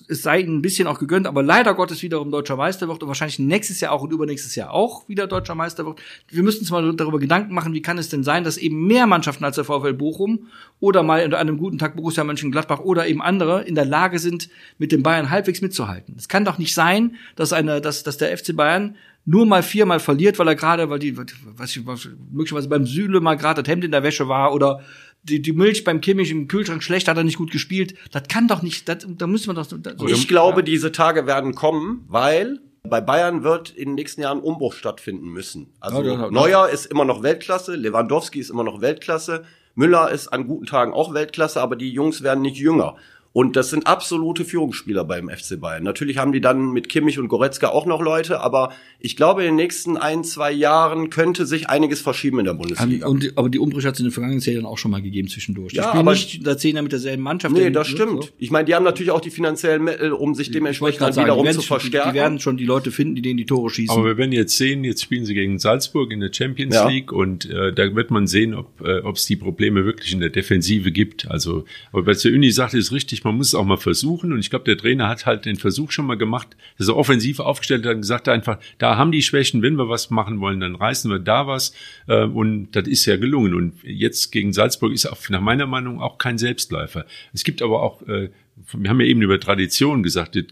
es 0.09 0.23
sei 0.23 0.41
ihnen 0.41 0.59
ein 0.59 0.63
bisschen 0.63 0.87
auch 0.87 0.99
gegönnt, 0.99 1.27
aber 1.27 1.43
leider 1.43 1.75
Gottes 1.75 2.03
wiederum 2.03 2.31
deutscher 2.31 2.57
Meister 2.57 2.89
wird 2.89 3.03
und 3.03 3.09
wahrscheinlich 3.09 3.39
nächstes 3.39 3.81
Jahr 3.81 3.93
auch 3.93 4.03
und 4.03 4.13
übernächstes 4.13 4.55
Jahr 4.55 4.73
auch 4.73 5.09
wieder 5.09 5.27
deutscher 5.27 5.55
Meister 5.55 5.85
wird. 5.85 6.01
Wir 6.29 6.43
müssen 6.43 6.61
uns 6.61 6.71
mal 6.71 6.95
darüber 6.97 7.19
Gedanken 7.19 7.55
machen, 7.55 7.75
wie 7.75 7.83
kann 7.83 7.99
es 7.99 8.09
denn 8.09 8.25
sein, 8.25 8.45
dass 8.45 8.57
eben 8.57 8.87
mehr 8.87 9.07
Mannschaften 9.07 9.45
als 9.45 9.57
der 9.57 9.65
VfL 9.65 9.93
Bochum 9.93 10.49
oder 10.81 11.03
mal 11.03 11.23
an 11.23 11.35
einem 11.35 11.59
guten 11.59 11.79
Tag 11.79 11.97
Borussia 11.97 12.25
Mönchengladbach 12.25 12.81
oder 12.81 13.07
eben 13.07 13.21
andere 13.21 13.65
in 13.65 13.75
der 13.75 13.85
Lage 13.85 14.19
sind, 14.19 14.49
mit 14.79 14.93
den 14.93 15.03
Bayern 15.03 15.31
halbwegs 15.31 15.61
mitzuhalten. 15.61 16.15
Es 16.17 16.29
kann 16.29 16.45
doch 16.45 16.59
nicht 16.59 16.75
sein, 16.75 17.17
dass 17.37 17.53
eine, 17.53 17.81
dass, 17.81 18.03
dass 18.03 18.17
der 18.17 18.37
FC 18.37 18.57
Bayern 18.57 18.97
nur 19.27 19.47
mal 19.47 19.63
viermal 19.63 20.01
verliert, 20.01 20.39
weil 20.39 20.49
er 20.49 20.55
gerade, 20.55 20.91
weil 20.91 20.99
die, 20.99 21.17
was 21.17 21.77
ich, 21.77 21.83
möglicherweise 22.31 22.69
beim 22.69 22.87
Süle 22.87 23.21
mal 23.21 23.37
gerade 23.37 23.63
das 23.63 23.71
Hemd 23.71 23.85
in 23.85 23.91
der 23.91 24.03
Wäsche 24.03 24.29
war 24.29 24.53
oder 24.53 24.81
die, 25.25 25.43
die 25.43 25.53
Milch 25.53 25.85
beim 25.85 26.01
Kimmich 26.01 26.31
im 26.31 26.49
Kühlschrank 26.49 26.83
schlecht, 26.83 27.09
hat 27.09 27.17
er 27.17 27.25
nicht 27.25 27.39
gut 27.39 27.51
gespielt. 27.51 27.95
Das 28.13 28.25
kann 28.29 28.47
doch 28.47 28.63
nicht, 28.63 28.89
das, 28.89 29.07
da 29.07 29.27
müssen 29.27 29.49
wir 29.49 29.55
doch. 29.55 29.67
Das, 29.67 29.95
Ich 30.07 30.29
glaube, 30.29 30.63
diese 30.63 30.93
Tage 30.93 31.27
werden 31.27 31.55
kommen, 31.55 32.05
weil 32.09 32.61
bei 32.83 33.01
Bayern 33.01 33.43
wird 33.43 33.71
in 33.71 33.91
den 33.91 33.95
nächsten 33.95 34.21
Jahren 34.21 34.41
Umbruch 34.41 34.75
stattfinden 34.75 35.29
müssen. 35.29 35.73
Also 35.81 36.03
Ja, 36.03 36.13
ja, 36.13 36.21
ja. 36.25 36.31
Neuer 36.31 36.69
ist 36.69 36.87
immer 36.87 37.05
noch 37.05 37.23
Weltklasse, 37.23 37.75
Lewandowski 37.75 38.39
ist 38.39 38.51
immer 38.51 38.65
noch 38.65 38.83
Weltklasse, 38.83 39.45
Müller 39.75 40.11
ist 40.11 40.29
an 40.29 40.47
guten 40.47 40.67
Tagen 40.67 40.93
auch 40.93 41.15
Weltklasse, 41.15 41.61
aber 41.61 41.77
die 41.77 41.91
Jungs 41.91 42.23
werden 42.23 42.43
nicht 42.43 42.59
jünger. 42.59 42.97
Und 43.37 43.57
das 43.57 43.71
sind 43.71 43.89
absolute 43.89 44.45
Führungsspieler 44.45 45.03
beim 45.05 45.29
FC 45.29 45.61
Bayern. 45.61 45.83
Natürlich 45.83 46.19
haben 46.19 46.31
die 46.31 46.41
dann 46.41 46.71
mit 46.71 46.89
Kimmich 46.89 47.19
und 47.19 47.27
Goretzka 47.27 47.67
auch 47.69 47.85
noch 47.85 48.01
Leute, 48.01 48.41
aber 48.41 48.73
ich 49.01 49.17
glaube, 49.17 49.43
in 49.43 49.49
den 49.49 49.57
nächsten 49.57 49.97
ein, 49.97 50.23
zwei 50.23 50.53
Jahren 50.53 51.11
könnte 51.11 51.45
sich 51.45 51.69
einiges 51.69 52.01
verschieben 52.01 52.39
in 52.39 52.45
der 52.45 52.55
Bundesliga. 52.55 53.09
und, 53.09 53.33
aber 53.37 53.49
die 53.51 53.59
Umbrüche 53.59 53.89
hat 53.89 53.95
es 53.95 54.01
in 54.01 54.07
den 54.07 54.13
vergangenen 54.13 54.41
Jahren 54.41 54.65
auch 54.67 54.79
schon 54.79 54.93
mal 54.93 55.03
gegeben 55.03 55.27
zwischendurch. 55.27 55.73
Die 55.73 55.79
Ja, 55.79 55.89
spielen 55.89 56.03
aber- 56.03 56.13
nicht 56.13 56.47
da 56.47 56.57
zehn 56.57 56.77
Jahre 56.77 56.85
mit 56.85 56.93
derselben 56.93 57.25
Mannschaft. 57.25 57.53
nee, 57.57 57.71
das 57.71 57.89
so. 57.89 57.97
stimmt. 57.97 58.33
Ich 58.39 58.53
meine, 58.53 58.67
die 58.67 58.75
haben 58.77 58.85
natürlich 58.85 59.11
auch 59.11 59.21
die 59.21 59.31
finanziellen 59.31 59.83
Mittel, 59.83 60.13
um 60.13 60.37
sich 60.37 60.53
dementsprechend 60.53 61.01
dann 61.03 61.13
sagen, 61.13 61.27
wiederum 61.27 61.51
zu 61.51 61.61
verstärken. 61.63 62.13
die 62.13 62.15
werden 62.19 62.39
schon 62.39 62.57
die 62.57 62.65
Leute 62.67 62.93
finden, 62.93 63.17
die 63.17 63.23
denen 63.23 63.39
die 63.39 63.47
Tore 63.47 63.69
schießen. 63.69 63.97
Aber 63.97 64.07
wir 64.07 64.17
werden 64.17 64.31
jetzt 64.31 64.57
sehen, 64.57 64.85
jetzt 64.85 65.03
spielen 65.03 65.25
sie 65.25 65.35
gegen 65.35 65.59
Salzburg 65.59 66.13
in 66.13 66.21
der 66.21 66.33
Champions 66.33 66.77
Ja. 66.77 66.89
League 66.89 67.11
und 67.11 67.51
äh, 67.51 67.73
da 67.73 67.97
wird 67.97 68.13
man 68.13 68.29
sehen, 68.29 68.55
ob 68.55 68.81
äh, 68.81 69.01
ob 69.01 69.17
es 69.17 69.27
die 69.27 69.35
Probleme 69.35 69.85
wirklich 69.85 70.13
in 70.13 70.21
der 70.21 70.31
Defensive 70.31 70.93
gibt. 70.93 71.29
Also, 71.29 71.65
aber 71.93 72.07
was 72.07 72.23
der 72.23 72.33
Uni 72.33 72.53
sagt, 72.53 72.75
ist 72.75 72.93
richtig, 72.93 73.24
man 73.25 73.37
muss 73.37 73.49
es 73.49 73.55
auch 73.55 73.65
mal 73.65 73.77
versuchen. 73.77 74.33
Und 74.33 74.39
ich 74.39 74.51
glaube, 74.51 74.65
der 74.65 74.77
Trainer 74.77 75.09
hat 75.09 75.27
halt 75.27 75.45
den 75.45 75.57
Versuch 75.57 75.91
schon 75.91 76.07
mal 76.07 76.17
gemacht, 76.17 76.57
dass 76.79 76.89
er 76.89 76.97
offensiv 76.97 77.41
aufgestellt 77.41 77.85
hat 77.87 77.95
und 77.95 78.03
gesagt 78.03 78.29
hat 78.29 78.35
einfach, 78.35 78.59
da 78.79 78.97
haben 78.97 79.13
die 79.13 79.23
Schwächen, 79.23 79.63
wenn 79.63 79.77
wir 79.77 79.89
was 79.89 80.11
machen 80.11 80.41
wollen, 80.41 80.61
dann 80.61 80.75
reißen 80.75 81.11
wir 81.11 81.19
da 81.19 81.47
was. 81.47 81.75
Äh, 82.07 82.25
und 82.25 82.73
das 82.73 82.87
ist 82.87 83.07
ja 83.07 83.17
gelungen. 83.17 83.55
Und 83.55 83.83
jetzt 83.83 84.31
gegen 84.31 84.53
Salzburg 84.53 84.93
ist 84.93 85.07
auch 85.07 85.19
nach 85.29 85.41
meiner 85.41 85.67
Meinung 85.67 86.01
auch 86.01 86.19
kein 86.19 86.39
Selbstläufer. 86.39 87.07
Es 87.33 87.45
gibt 87.45 87.63
aber 87.63 87.83
auch 87.83 88.03
äh, 88.03 88.31
wir 88.73 88.89
haben 88.89 89.01
ja 89.01 89.07
eben 89.07 89.21
über 89.21 89.41
Tradition 89.41 90.03
gesagt, 90.05 90.37
der 90.37 90.45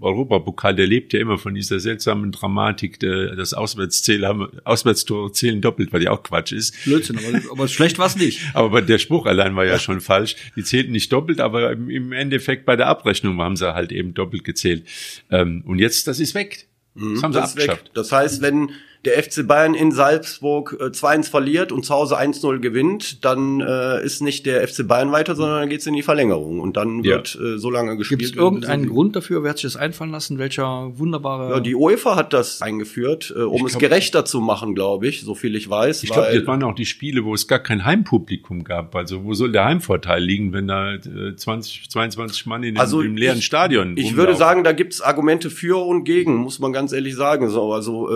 Europapokal, 0.00 0.74
der 0.74 0.86
lebt 0.86 1.12
ja 1.14 1.20
immer 1.20 1.38
von 1.38 1.54
dieser 1.54 1.80
seltsamen 1.80 2.30
Dramatik, 2.30 3.00
der, 3.00 3.34
das 3.34 3.54
Auswärtstore 3.54 5.32
zählen 5.32 5.60
doppelt, 5.60 5.92
weil 5.92 6.02
ja 6.02 6.10
auch 6.10 6.22
Quatsch 6.22 6.52
ist. 6.52 6.84
Blödsinn, 6.84 7.18
aber, 7.18 7.40
aber 7.52 7.68
schlecht 7.68 7.98
war's 7.98 8.16
nicht. 8.16 8.40
Aber 8.54 8.82
der 8.82 8.98
Spruch 8.98 9.26
allein 9.26 9.56
war 9.56 9.64
ja 9.64 9.78
schon 9.78 10.00
falsch. 10.00 10.36
Die 10.56 10.62
zählten 10.62 10.92
nicht 10.92 11.12
doppelt, 11.12 11.40
aber 11.40 11.72
im- 11.72 12.12
Endeffekt 12.12 12.64
bei 12.66 12.76
der 12.76 12.86
Abrechnung 12.88 13.40
haben 13.40 13.56
sie 13.56 13.74
halt 13.74 13.92
eben 13.92 14.14
doppelt 14.14 14.44
gezählt. 14.44 14.84
Ähm, 15.30 15.62
Und 15.66 15.78
jetzt, 15.78 16.06
das 16.06 16.20
ist 16.20 16.34
weg. 16.34 16.68
Das 16.94 17.22
haben 17.22 17.32
sie 17.32 17.38
ist 17.40 17.56
weg. 17.56 17.68
abgeschafft. 17.68 17.90
Das 17.94 18.12
heißt, 18.12 18.42
wenn 18.42 18.70
der 19.04 19.22
FC 19.22 19.46
Bayern 19.46 19.74
in 19.74 19.92
Salzburg 19.92 20.76
äh, 20.80 20.84
2-1 20.86 21.30
verliert 21.30 21.70
und 21.72 21.84
zu 21.84 21.94
Hause 21.94 22.18
1-0 22.18 22.58
gewinnt, 22.58 23.24
dann 23.24 23.60
äh, 23.60 24.04
ist 24.04 24.22
nicht 24.22 24.46
der 24.46 24.66
FC 24.66 24.86
Bayern 24.86 25.12
weiter, 25.12 25.36
sondern 25.36 25.60
dann 25.60 25.68
geht's 25.68 25.86
in 25.86 25.94
die 25.94 26.02
Verlängerung 26.02 26.60
und 26.60 26.76
dann 26.76 27.04
Ja. 27.04 27.16
wird 27.16 27.38
äh, 27.40 27.58
so 27.58 27.70
lange 27.70 27.96
gespielt. 27.96 28.20
Gibt 28.20 28.32
es 28.32 28.36
irgendeinen 28.36 28.88
Grund 28.88 29.14
dafür? 29.16 29.42
Wer 29.42 29.50
hat 29.50 29.58
sich 29.58 29.72
das 29.72 29.76
einfallen 29.76 30.10
lassen? 30.10 30.38
Welcher 30.38 30.90
wunderbare. 30.98 31.50
Ja, 31.50 31.60
die 31.60 31.74
UEFA 31.74 32.16
hat 32.16 32.32
das 32.32 32.62
eingeführt, 32.62 33.32
äh, 33.36 33.40
um 33.42 33.56
Ich 33.58 33.62
es 33.64 33.78
glaub- 33.78 33.80
gerechter 33.90 34.24
zu 34.24 34.40
machen, 34.40 34.74
glaube 34.74 35.06
ich, 35.06 35.22
so 35.22 35.34
viel 35.34 35.54
ich 35.54 35.68
weiß. 35.70 36.02
Ich 36.02 36.10
glaube, 36.10 36.36
das 36.36 36.46
waren 36.46 36.62
auch 36.64 36.74
die 36.74 36.86
Spiele, 36.86 37.24
wo 37.24 37.34
es 37.34 37.46
gar 37.46 37.58
kein 37.60 37.84
Heimpublikum 37.84 38.64
gab. 38.64 38.94
Also 38.96 39.24
wo 39.24 39.34
soll 39.34 39.52
der 39.52 39.64
Heimvorteil 39.64 40.22
liegen, 40.22 40.52
wenn 40.52 40.68
da 40.68 40.94
äh, 40.94 41.34
20, 41.36 41.88
22 41.90 42.46
Mann 42.46 42.62
in 42.62 42.76
Also 42.78 43.00
einem 43.00 43.16
leeren 43.16 43.38
ich- 43.38 43.44
Stadion 43.44 43.96
Ich 43.96 44.06
rumlaufen? 44.06 44.16
würde 44.16 44.34
sagen, 44.36 44.64
da 44.64 44.72
gibt's 44.72 45.00
Argumente 45.00 45.50
für 45.50 45.84
und 45.84 46.04
gegen, 46.04 46.36
muss 46.36 46.58
man 46.58 46.72
ganz 46.72 46.92
ehrlich 46.92 47.14
sagen. 47.14 47.48
So, 47.50 47.72
also 47.72 48.10
äh, 48.10 48.14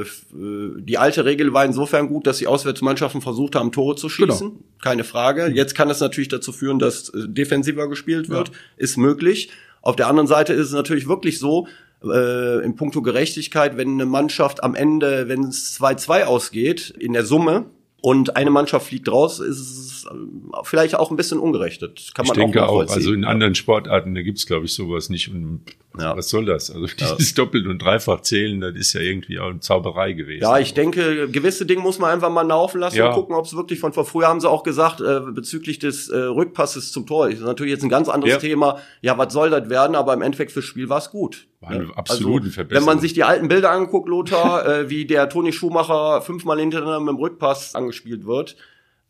äh, 0.00 0.04
die 0.32 0.98
alte 0.98 1.24
Regel 1.24 1.52
war 1.52 1.64
insofern 1.64 2.08
gut, 2.08 2.26
dass 2.26 2.38
die 2.38 2.46
Auswärtsmannschaften 2.46 3.20
versucht 3.20 3.54
haben, 3.54 3.72
Tore 3.72 3.96
zu 3.96 4.08
schießen. 4.08 4.52
Keine 4.82 5.04
Frage. 5.04 5.50
Jetzt 5.54 5.74
kann 5.74 5.90
es 5.90 6.00
natürlich 6.00 6.28
dazu 6.28 6.52
führen, 6.52 6.78
dass 6.78 7.08
äh, 7.10 7.28
defensiver 7.28 7.88
gespielt 7.88 8.28
wird. 8.28 8.52
Ist 8.76 8.96
möglich. 8.96 9.50
Auf 9.82 9.96
der 9.96 10.08
anderen 10.08 10.26
Seite 10.26 10.52
ist 10.52 10.66
es 10.68 10.72
natürlich 10.72 11.08
wirklich 11.08 11.38
so, 11.38 11.66
äh, 12.04 12.64
in 12.64 12.76
puncto 12.76 13.02
Gerechtigkeit, 13.02 13.76
wenn 13.76 13.92
eine 13.92 14.06
Mannschaft 14.06 14.62
am 14.62 14.74
Ende, 14.74 15.28
wenn 15.28 15.44
es 15.44 15.78
2-2 15.80 16.24
ausgeht, 16.24 16.94
in 16.98 17.12
der 17.12 17.24
Summe, 17.24 17.66
und 18.02 18.36
eine 18.36 18.50
Mannschaft 18.50 18.86
fliegt 18.86 19.10
raus, 19.12 19.40
ist 19.40 19.58
es 19.60 20.06
äh, 20.06 20.14
vielleicht 20.62 20.94
auch 20.94 21.10
ein 21.10 21.16
bisschen 21.16 21.38
ungerecht. 21.38 21.82
Das 21.82 22.14
kann 22.14 22.24
Ich 22.24 22.30
man 22.30 22.38
denke 22.38 22.66
auch 22.66 22.82
auch, 22.84 22.90
also 22.90 23.12
in 23.12 23.24
Ja. 23.24 23.28
anderen 23.28 23.54
Sportarten, 23.54 24.14
da 24.14 24.22
gibt's 24.22 24.46
glaube 24.46 24.64
ich, 24.66 24.72
sowas 24.72 25.10
nicht. 25.10 25.28
Und 25.30 25.60
Ja. 25.98 26.16
was 26.16 26.28
soll 26.28 26.44
das? 26.44 26.70
Also 26.70 26.86
dieses 27.18 27.34
Doppelt- 27.34 27.66
und 27.66 27.80
Dreifach 27.80 28.20
zählen, 28.20 28.60
das 28.60 28.74
ist 28.76 28.92
ja 28.92 29.00
irgendwie 29.00 29.40
auch 29.40 29.48
eine 29.50 29.60
Zauberei 29.60 30.12
gewesen. 30.12 30.42
Ja, 30.42 30.58
ich 30.58 30.72
denke, 30.72 31.28
gewisse 31.28 31.66
Dinge 31.66 31.80
muss 31.82 31.98
man 31.98 32.10
einfach 32.10 32.30
mal 32.30 32.46
laufen 32.46 32.80
lassen 32.80 32.96
Ja. 32.96 33.08
und 33.08 33.14
gucken, 33.14 33.34
ob 33.34 33.44
es 33.44 33.56
wirklich 33.56 33.80
von 33.80 33.92
vor. 33.92 34.04
Früher 34.04 34.28
haben 34.28 34.40
sie 34.40 34.48
auch 34.48 34.62
gesagt, 34.62 35.00
äh, 35.00 35.20
bezüglich 35.32 35.78
des 35.80 36.08
äh, 36.08 36.16
Rückpasses 36.16 36.92
zum 36.92 37.06
Tor. 37.06 37.28
Das 37.28 37.38
ist 37.40 37.44
natürlich 37.44 37.72
jetzt 37.72 37.82
ein 37.82 37.88
ganz 37.88 38.08
anderes 38.08 38.34
Ja. 38.34 38.38
Thema. 38.38 38.78
Ja, 39.02 39.18
was 39.18 39.32
soll 39.32 39.50
das 39.50 39.68
werden? 39.68 39.96
Aber 39.96 40.14
im 40.14 40.22
Endeffekt 40.22 40.52
fürs 40.52 40.64
Spiel 40.64 40.88
war 40.88 40.98
es 40.98 41.10
gut. 41.10 41.48
War 41.60 41.70
eine 41.70 41.84
Ne? 41.86 41.92
absolute 41.96 42.44
also, 42.44 42.50
Verbesserung. 42.54 42.86
Wenn 42.86 42.94
man 42.94 43.00
sich 43.00 43.12
die 43.12 43.24
alten 43.24 43.48
Bilder 43.48 43.70
anguckt, 43.72 44.08
Lothar, 44.08 44.66
äh, 44.80 44.90
wie 44.90 45.06
der 45.06 45.28
Toni 45.28 45.52
Schumacher 45.52 46.22
fünfmal 46.22 46.60
hintereinander 46.60 47.00
mit 47.00 47.08
dem 47.08 47.16
Rückpass 47.16 47.74
angespielt 47.74 48.26
wird. 48.26 48.56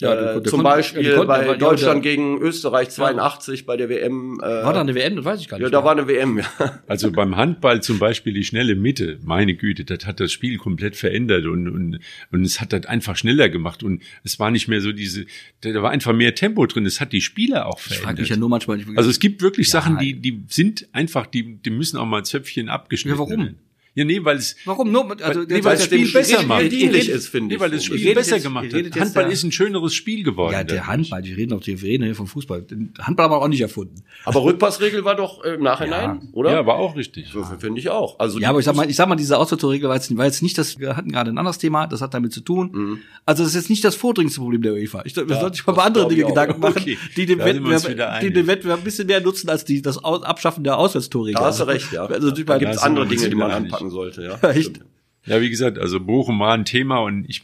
Ja, 0.01 0.15
der 0.15 0.31
äh, 0.31 0.33
konnte- 0.35 0.51
zum 0.51 0.59
der 0.61 0.65
konnte- 0.65 0.77
Beispiel 0.79 1.03
ja, 1.03 1.09
die 1.11 1.17
konnten- 1.17 1.29
bei 1.29 1.47
ja, 1.47 1.55
Deutschland 1.57 2.05
der- 2.05 2.13
gegen 2.13 2.39
Österreich 2.41 2.91
82 2.91 3.67
bei 3.67 3.77
der 3.77 3.89
WM. 3.89 4.41
Äh, 4.43 4.47
war 4.47 4.73
da 4.73 4.81
eine 4.81 4.95
WM? 4.95 5.17
Das 5.17 5.25
weiß 5.25 5.41
ich 5.41 5.49
gar 5.49 5.59
nicht. 5.59 5.65
ja, 5.65 5.71
da 5.71 5.85
war 5.85 5.93
eine 5.93 6.09
WM, 6.09 6.39
ja. 6.39 6.45
Also 6.87 7.11
beim 7.13 7.37
Handball 7.37 7.83
zum 7.83 7.99
Beispiel 7.99 8.33
die 8.33 8.45
schnelle 8.45 8.75
Mitte, 8.77 9.19
meine 9.23 9.55
Güte, 9.55 9.85
das 9.85 10.07
hat 10.07 10.21
das 10.21 10.33
Spiel 10.33 10.57
komplett 10.59 10.97
verändert 10.97 11.45
und, 11.47 11.69
und, 11.69 12.01
und 12.33 12.43
es 12.45 12.61
hat 12.61 12.73
das 12.73 12.87
einfach 12.87 13.17
schneller 13.17 13.49
gemacht 13.49 13.83
und 13.83 14.03
es 14.25 14.39
war 14.41 14.51
nicht 14.51 14.69
mehr 14.69 14.81
so 14.81 14.93
diese, 14.93 15.27
da 15.61 15.83
war 15.83 15.91
einfach 15.91 16.13
mehr 16.13 16.35
Tempo 16.35 16.67
drin, 16.67 16.87
es 16.87 17.01
hat 17.01 17.13
die 17.13 17.21
Spieler 17.21 17.67
auch 17.67 17.79
ich 17.79 17.85
frage 17.85 18.01
verändert. 18.01 18.21
mich 18.21 18.29
ja 18.31 18.37
nur 18.37 18.49
manchmal. 18.49 18.81
Ich, 18.81 18.87
also 18.97 19.11
es 19.11 19.21
gibt 19.21 19.43
wirklich 19.43 19.67
Ja, 19.69 19.73
Sachen, 19.81 19.99
die, 19.99 20.15
die 20.21 20.45
sind 20.49 20.89
einfach, 20.93 21.27
die, 21.27 21.57
die 21.57 21.71
müssen 21.71 21.97
auch 21.99 22.07
mal 22.07 22.25
Zöpfchen 22.25 22.69
abgeschnitten 22.69 23.17
Ja, 23.17 23.19
warum? 23.19 23.39
werden. 23.45 23.59
Ja, 23.95 24.05
nee, 24.05 24.25
weil 24.25 24.37
es, 24.37 24.55
warum 24.67 24.93
nur? 24.93 25.05
Also, 25.21 25.41
nee, 25.41 25.47
der- 25.47 25.65
weil 25.65 25.77
der- 25.77 25.79
das 25.79 25.85
Spiel 25.87 26.13
besser 26.13 26.43
macht. 26.45 26.71
dienlich 26.71 27.09
ist, 27.09 27.27
finde 27.29 27.49
nee, 27.49 27.55
ich. 27.55 27.61
weil 27.61 27.71
das. 27.73 27.85
Spiel 27.85 27.97
Ich 28.09 28.15
besser 28.15 28.37
jetzt- 28.37 28.45
gemacht 28.45 28.67
ich 28.67 28.75
hat. 28.75 29.01
Handball 29.01 29.25
der- 29.25 29.33
ist 29.33 29.43
ein 29.43 29.51
schöneres 29.51 29.95
Spiel 29.95 30.23
geworden. 30.23 30.53
ja, 30.53 30.63
der. 30.63 30.87
Handball, 30.87 31.23
die 31.23 31.33
reden 31.33 31.51
doch, 31.51 31.61
die 31.61 31.73
reden 31.75 32.05
hier 32.05 32.15
vom 32.15 32.29
Fußball. 32.29 32.63
Den 32.63 32.95
Handball 33.01 33.25
haben 33.25 33.33
wir 33.33 33.43
auch 33.43 33.49
nicht 33.49 33.61
erfunden. 33.63 33.97
Aber 34.25 34.45
Rückpassregel 34.45 35.05
war 35.05 35.17
doch 35.17 35.45
äh, 35.45 35.55
im 35.55 35.63
Nachhinein, 35.65 36.29
oder? 36.33 36.53
Ja, 36.53 36.67
war 36.67 36.77
auch 36.77 36.95
richtig. 36.97 37.29
So, 37.33 37.43
Finde 37.59 37.81
ich 37.81 37.89
auch. 37.91 38.19
Also 38.21 38.39
Ja, 38.39 38.51
aber 38.51 38.61
ich 38.61 38.65
sag 38.65 38.77
mal, 38.77 38.89
ich 38.89 38.95
sag 38.95 39.09
mal, 39.09 39.17
diese 39.17 39.37
Auswärtsregel 39.37 39.89
war 39.89 39.97
jetzt, 39.97 40.17
war 40.17 40.25
jetzt 40.25 40.43
nicht 40.43 40.57
das, 40.57 40.79
wir 40.79 40.97
hatten 40.97 41.11
gerade 41.11 41.31
ein 41.33 41.39
anderes 41.39 41.59
Thema, 41.59 41.89
das 41.89 42.01
hat 42.01 42.15
damit 42.15 42.33
zu 42.33 42.43
tun. 42.43 42.71
Mhm. 42.73 42.99
Also 43.27 43.43
das 43.43 43.51
ist 43.51 43.57
jetzt 43.57 43.71
nicht 43.71 43.83
das 43.85 43.97
vordringendste 43.97 44.41
Problem 44.41 44.63
der 44.63 44.75
UEFA. 44.75 45.03
Ich, 45.05 45.17
wir 45.17 45.27
sollten 45.27 45.55
sich 45.55 45.67
mal 45.67 45.73
über 45.73 45.85
andere 45.85 46.05
ich 46.05 46.11
Dinge 46.11 46.27
auch. 46.27 46.29
Gedanken 46.29 46.61
machen, 46.61 46.75
Okay, 46.79 46.97
die 47.17 47.27
den 47.27 47.39
da 47.39 47.47
wir 47.47 47.55
Wettbewerb, 47.55 48.21
die 48.21 48.33
den 48.33 48.47
Wettbewerb 48.47 48.79
ein 48.79 48.85
bisschen 48.85 49.09
mehr 49.09 49.21
nutzen 49.21 49.49
als 49.51 49.65
die, 49.65 49.83
das 49.83 49.99
Abschaffen 50.05 50.63
der 50.63 50.79
Auswärtstorregel. 50.79 51.41
Da 51.41 51.47
hast 51.47 51.59
du 51.61 51.65
recht, 51.65 51.93
ja. 51.93 52.05
Also, 52.07 52.29
ich 52.29 52.45
da 52.45 52.59
gibt 52.59 52.75
da 52.77 52.81
andere 52.83 53.09
wir 53.11 53.17
Dinge, 53.17 53.29
die 53.31 53.35
man 53.35 53.65
wieder 53.65 53.80
sollte, 53.89 54.23
ja. 54.23 54.49
Echt? 54.51 54.81
Ja, 55.25 55.41
wie 55.41 55.51
gesagt, 55.51 55.79
also 55.79 56.01
Bochum 56.01 56.41
war 56.41 56.53
ein 56.53 56.65
Thema 56.65 56.99
und 56.99 57.29
ich 57.29 57.43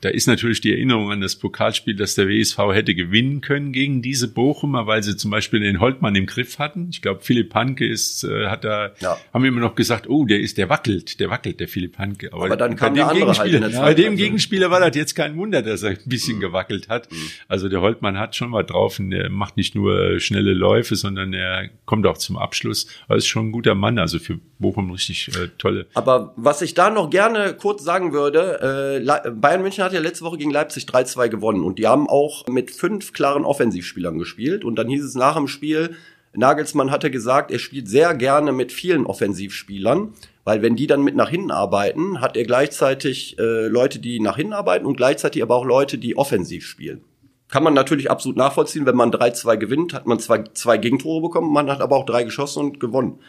Da 0.00 0.08
ist 0.08 0.26
natürlich 0.26 0.60
die 0.60 0.72
Erinnerung 0.72 1.10
an 1.10 1.20
das 1.20 1.36
Pokalspiel, 1.36 1.96
dass 1.96 2.14
der 2.14 2.28
WSV 2.28 2.58
hätte 2.72 2.94
gewinnen 2.94 3.40
können 3.40 3.72
gegen 3.72 4.02
diese 4.02 4.28
Bochumer, 4.28 4.86
weil 4.86 5.02
sie 5.02 5.16
zum 5.16 5.30
Beispiel 5.30 5.60
den 5.60 5.80
Holtmann 5.80 6.14
im 6.14 6.26
Griff 6.26 6.58
hatten. 6.58 6.88
Ich 6.90 7.02
glaube, 7.02 7.20
Philipp 7.22 7.54
Hanke 7.54 7.86
ist, 7.86 8.24
äh, 8.24 8.46
hat 8.46 8.64
da, 8.64 8.92
ja. 9.00 9.16
haben 9.32 9.42
wir 9.42 9.48
immer 9.48 9.60
noch 9.60 9.74
gesagt, 9.74 10.08
oh, 10.08 10.24
der 10.24 10.40
ist, 10.40 10.58
der 10.58 10.68
wackelt, 10.68 11.20
der 11.20 11.30
wackelt, 11.30 11.60
der 11.60 11.68
Philipp 11.68 11.98
Hanke. 11.98 12.32
Aber, 12.32 12.46
Aber 12.46 12.56
dann 12.56 12.76
kam 12.76 12.94
der 12.94 13.08
andere 13.08 13.32
Gegenspieler, 13.32 13.60
halt 13.60 13.74
bei 13.76 13.94
dem 13.94 14.16
Gegenspieler 14.16 14.70
war 14.70 14.80
das 14.80 14.96
jetzt 14.96 15.14
kein 15.14 15.36
Wunder, 15.36 15.62
dass 15.62 15.82
er 15.82 15.90
ein 15.90 15.98
bisschen 16.04 16.36
mhm. 16.36 16.40
gewackelt 16.40 16.88
hat. 16.88 17.10
Mhm. 17.10 17.16
Also 17.48 17.68
der 17.68 17.80
Holtmann 17.80 18.18
hat 18.18 18.36
schon 18.36 18.50
mal 18.50 18.62
drauf 18.62 18.98
und 18.98 19.10
der 19.10 19.30
macht 19.30 19.56
nicht 19.56 19.74
nur 19.74 20.20
schnelle 20.20 20.52
Läufe, 20.52 20.96
sondern 20.96 21.32
er 21.32 21.68
kommt 21.84 22.06
auch 22.06 22.18
zum 22.18 22.36
Abschluss. 22.36 22.86
Er 23.08 23.16
ist 23.16 23.26
schon 23.26 23.48
ein 23.48 23.52
guter 23.52 23.74
Mann, 23.74 23.98
also 23.98 24.18
für 24.18 24.38
Bochum 24.58 24.90
richtig 24.90 25.28
äh, 25.36 25.48
tolle. 25.58 25.86
Aber 25.94 26.32
was 26.36 26.62
ich 26.62 26.74
da 26.74 26.90
noch 26.90 27.10
gerne 27.10 27.54
kurz 27.54 27.84
sagen 27.84 28.12
würde, 28.12 29.00
äh, 29.04 29.30
Bayern 29.30 29.62
München 29.62 29.84
hat 29.84 29.87
ja 29.92 30.00
letzte 30.00 30.24
Woche 30.24 30.38
gegen 30.38 30.50
Leipzig 30.50 30.84
3-2 30.84 31.28
gewonnen 31.28 31.64
und 31.64 31.78
die 31.78 31.86
haben 31.86 32.08
auch 32.08 32.46
mit 32.46 32.70
fünf 32.70 33.12
klaren 33.12 33.44
Offensivspielern 33.44 34.18
gespielt 34.18 34.64
und 34.64 34.76
dann 34.76 34.88
hieß 34.88 35.04
es 35.04 35.14
nach 35.14 35.36
dem 35.36 35.48
Spiel, 35.48 35.96
Nagelsmann 36.34 36.90
hatte 36.90 37.10
gesagt, 37.10 37.50
er 37.50 37.58
spielt 37.58 37.88
sehr 37.88 38.14
gerne 38.14 38.52
mit 38.52 38.70
vielen 38.70 39.06
Offensivspielern, 39.06 40.12
weil 40.44 40.62
wenn 40.62 40.76
die 40.76 40.86
dann 40.86 41.02
mit 41.02 41.16
nach 41.16 41.30
hinten 41.30 41.50
arbeiten, 41.50 42.20
hat 42.20 42.36
er 42.36 42.44
gleichzeitig 42.44 43.38
äh, 43.38 43.66
Leute, 43.66 43.98
die 43.98 44.20
nach 44.20 44.36
hinten 44.36 44.52
arbeiten 44.52 44.86
und 44.86 44.96
gleichzeitig 44.96 45.42
aber 45.42 45.56
auch 45.56 45.64
Leute, 45.64 45.98
die 45.98 46.16
offensiv 46.16 46.66
spielen. 46.66 47.02
Kann 47.48 47.62
man 47.62 47.74
natürlich 47.74 48.10
absolut 48.10 48.36
nachvollziehen, 48.36 48.84
wenn 48.84 48.96
man 48.96 49.10
3-2 49.10 49.56
gewinnt, 49.56 49.94
hat 49.94 50.06
man 50.06 50.20
zwei, 50.20 50.44
zwei 50.52 50.76
Gegentore 50.76 51.22
bekommen, 51.22 51.52
man 51.52 51.70
hat 51.70 51.80
aber 51.80 51.96
auch 51.96 52.04
drei 52.04 52.24
geschossen 52.24 52.60
und 52.60 52.80
gewonnen. 52.80 53.20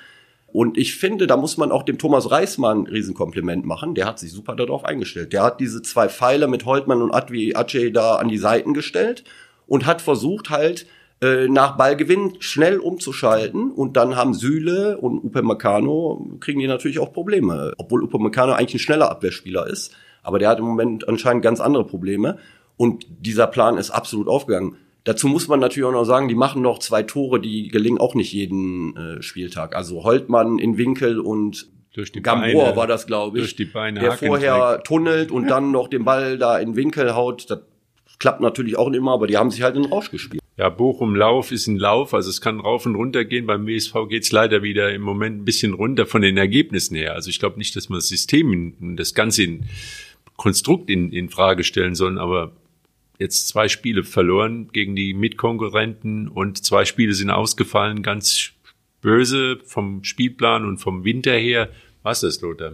Und 0.52 0.78
ich 0.78 0.96
finde, 0.96 1.28
da 1.28 1.38
muss 1.38 1.58
man 1.58 1.72
auch 1.72 1.84
dem 1.84 1.98
Thomas 1.98 2.32
Reismann 2.32 2.84
ein 2.84 2.88
Riesenkompliment 2.88 3.66
machen. 3.66 3.94
Der 3.94 4.06
hat 4.06 4.20
sich 4.20 4.32
super 4.32 4.56
darauf 4.56 4.84
eingestellt. 4.84 5.34
Der 5.34 5.44
hat 5.44 5.60
diese 5.60 5.82
zwei 5.82 6.10
Pfeile 6.10 6.48
mit 6.48 6.66
Holtmann 6.66 7.02
und 7.02 7.14
Advi 7.14 7.56
Aceh 7.56 7.92
da 7.92 8.16
an 8.16 8.30
die 8.30 8.38
Seiten 8.38 8.74
gestellt 8.74 9.24
und 9.68 9.86
hat 9.86 10.02
versucht 10.02 10.50
halt, 10.50 10.88
äh, 11.22 11.50
nach 11.50 11.76
Ballgewinn 11.76 12.36
schnell 12.40 12.80
umzuschalten 12.80 13.72
und 13.72 13.98
dann 13.98 14.16
haben 14.16 14.34
Süle 14.34 14.98
und 15.00 15.22
Upamecano 15.24 16.38
kriegen 16.40 16.62
die 16.62 16.68
natürlich 16.68 17.00
auch 17.00 17.12
Probleme, 17.12 17.74
obwohl 17.78 18.04
Upamecano 18.06 18.54
eigentlich 18.54 18.76
ein 18.76 18.80
schneller 18.80 19.12
Abwehrspieler 19.12 19.68
ist, 19.68 19.94
aber 20.24 20.40
der 20.40 20.48
hat 20.48 20.60
im 20.60 20.66
Moment 20.66 21.10
anscheinend 21.10 21.44
ganz 21.44 21.60
andere 21.60 21.86
Probleme 21.86 22.38
und 22.78 23.06
dieser 23.20 23.48
Plan 23.48 23.78
ist 23.78 23.92
absolut 23.92 24.30
aufgegangen. 24.30 24.78
Dazu 25.10 25.28
muss 25.28 25.48
man 25.48 25.60
natürlich 25.60 25.90
auch 25.90 25.92
noch 25.92 26.06
sagen, 26.06 26.28
die 26.28 26.36
machen 26.36 26.62
noch 26.62 26.78
zwei 26.78 27.02
Tore, 27.02 27.40
die 27.40 27.70
gelingen 27.70 27.98
auch 27.98 28.14
nicht 28.14 28.32
jeden 28.32 28.96
äh, 28.96 29.24
Spieltag. 29.24 29.76
Also 29.76 30.04
Holtmann 30.04 30.60
in 30.60 30.78
Winkel 30.78 31.20
und 31.20 31.68
durch 31.94 32.12
die 32.12 32.22
Gambor 32.22 32.66
Beine, 32.66 32.76
war 32.76 32.86
das, 32.86 33.08
glaube 33.08 33.40
ich. 33.40 33.46
Durch 33.46 33.56
die 33.56 33.66
Beine 33.66 34.02
der 34.02 34.12
vorher 34.12 34.84
tunnelt 34.84 35.32
und 35.32 35.48
dann 35.48 35.72
noch 35.72 35.88
den 35.88 36.06
Ball 36.06 36.38
da 36.38 36.60
in 36.60 36.76
Winkel 36.76 37.16
haut. 37.16 37.50
Das 37.50 37.62
klappt 38.20 38.40
natürlich 38.40 38.78
auch 38.78 38.88
nicht 38.88 39.00
immer, 39.00 39.14
aber 39.14 39.26
die 39.26 39.36
haben 39.36 39.50
sich 39.50 39.64
halt 39.64 39.76
in 39.78 39.82
den 39.82 39.92
Rausch 39.92 40.12
gespielt. 40.12 40.44
Ja, 40.58 40.70
Bochum 40.70 41.16
Lauf 41.16 41.52
ist 41.52 41.66
ein 41.66 41.78
Lauf, 41.78 42.14
also 42.14 42.30
es 42.30 42.40
kann 42.40 42.60
rauf 42.60 42.86
und 42.86 42.94
runter 42.94 43.26
gehen. 43.26 43.48
Beim 43.48 43.66
WSV 43.66 43.96
geht's 44.10 44.32
leider 44.32 44.62
wieder 44.62 44.94
im 44.94 45.02
Moment 45.02 45.42
ein 45.42 45.46
bisschen 45.46 45.74
runter 45.74 46.06
von 46.06 46.22
den 46.22 46.38
Ergebnissen 46.38 46.96
her. 46.96 47.16
Also 47.16 47.32
ich 47.32 47.40
glaube 47.40 47.58
nicht, 47.58 47.76
dass 47.76 47.90
man 47.90 47.98
das 47.98 48.10
System, 48.10 48.96
das 48.96 49.16
ganze 49.16 49.42
in, 49.42 49.66
Konstrukt 50.38 50.92
in, 50.92 51.12
in 51.12 51.30
Frage 51.30 51.64
stellen 51.64 51.96
soll, 51.96 52.20
aber 52.20 52.52
jetzt 53.20 53.50
zwei 53.50 53.68
Spiele 53.68 54.04
verloren 54.04 54.70
gegen 54.72 54.96
die 54.96 55.14
Mitkonkurrenten 55.14 56.30
und 56.30 56.64
zwei 56.64 56.86
Spiele 56.86 57.14
sind 57.14 57.30
ausgefallen, 57.30 58.02
ganz 58.02 58.52
böse 59.02 59.60
vom 59.66 60.04
Spielplan 60.04 60.66
und 60.66 60.80
vom 60.80 61.04
Winter 61.04 61.34
her. 61.34 61.70
Was 62.02 62.24
ist, 62.24 62.42
Lothar? 62.42 62.74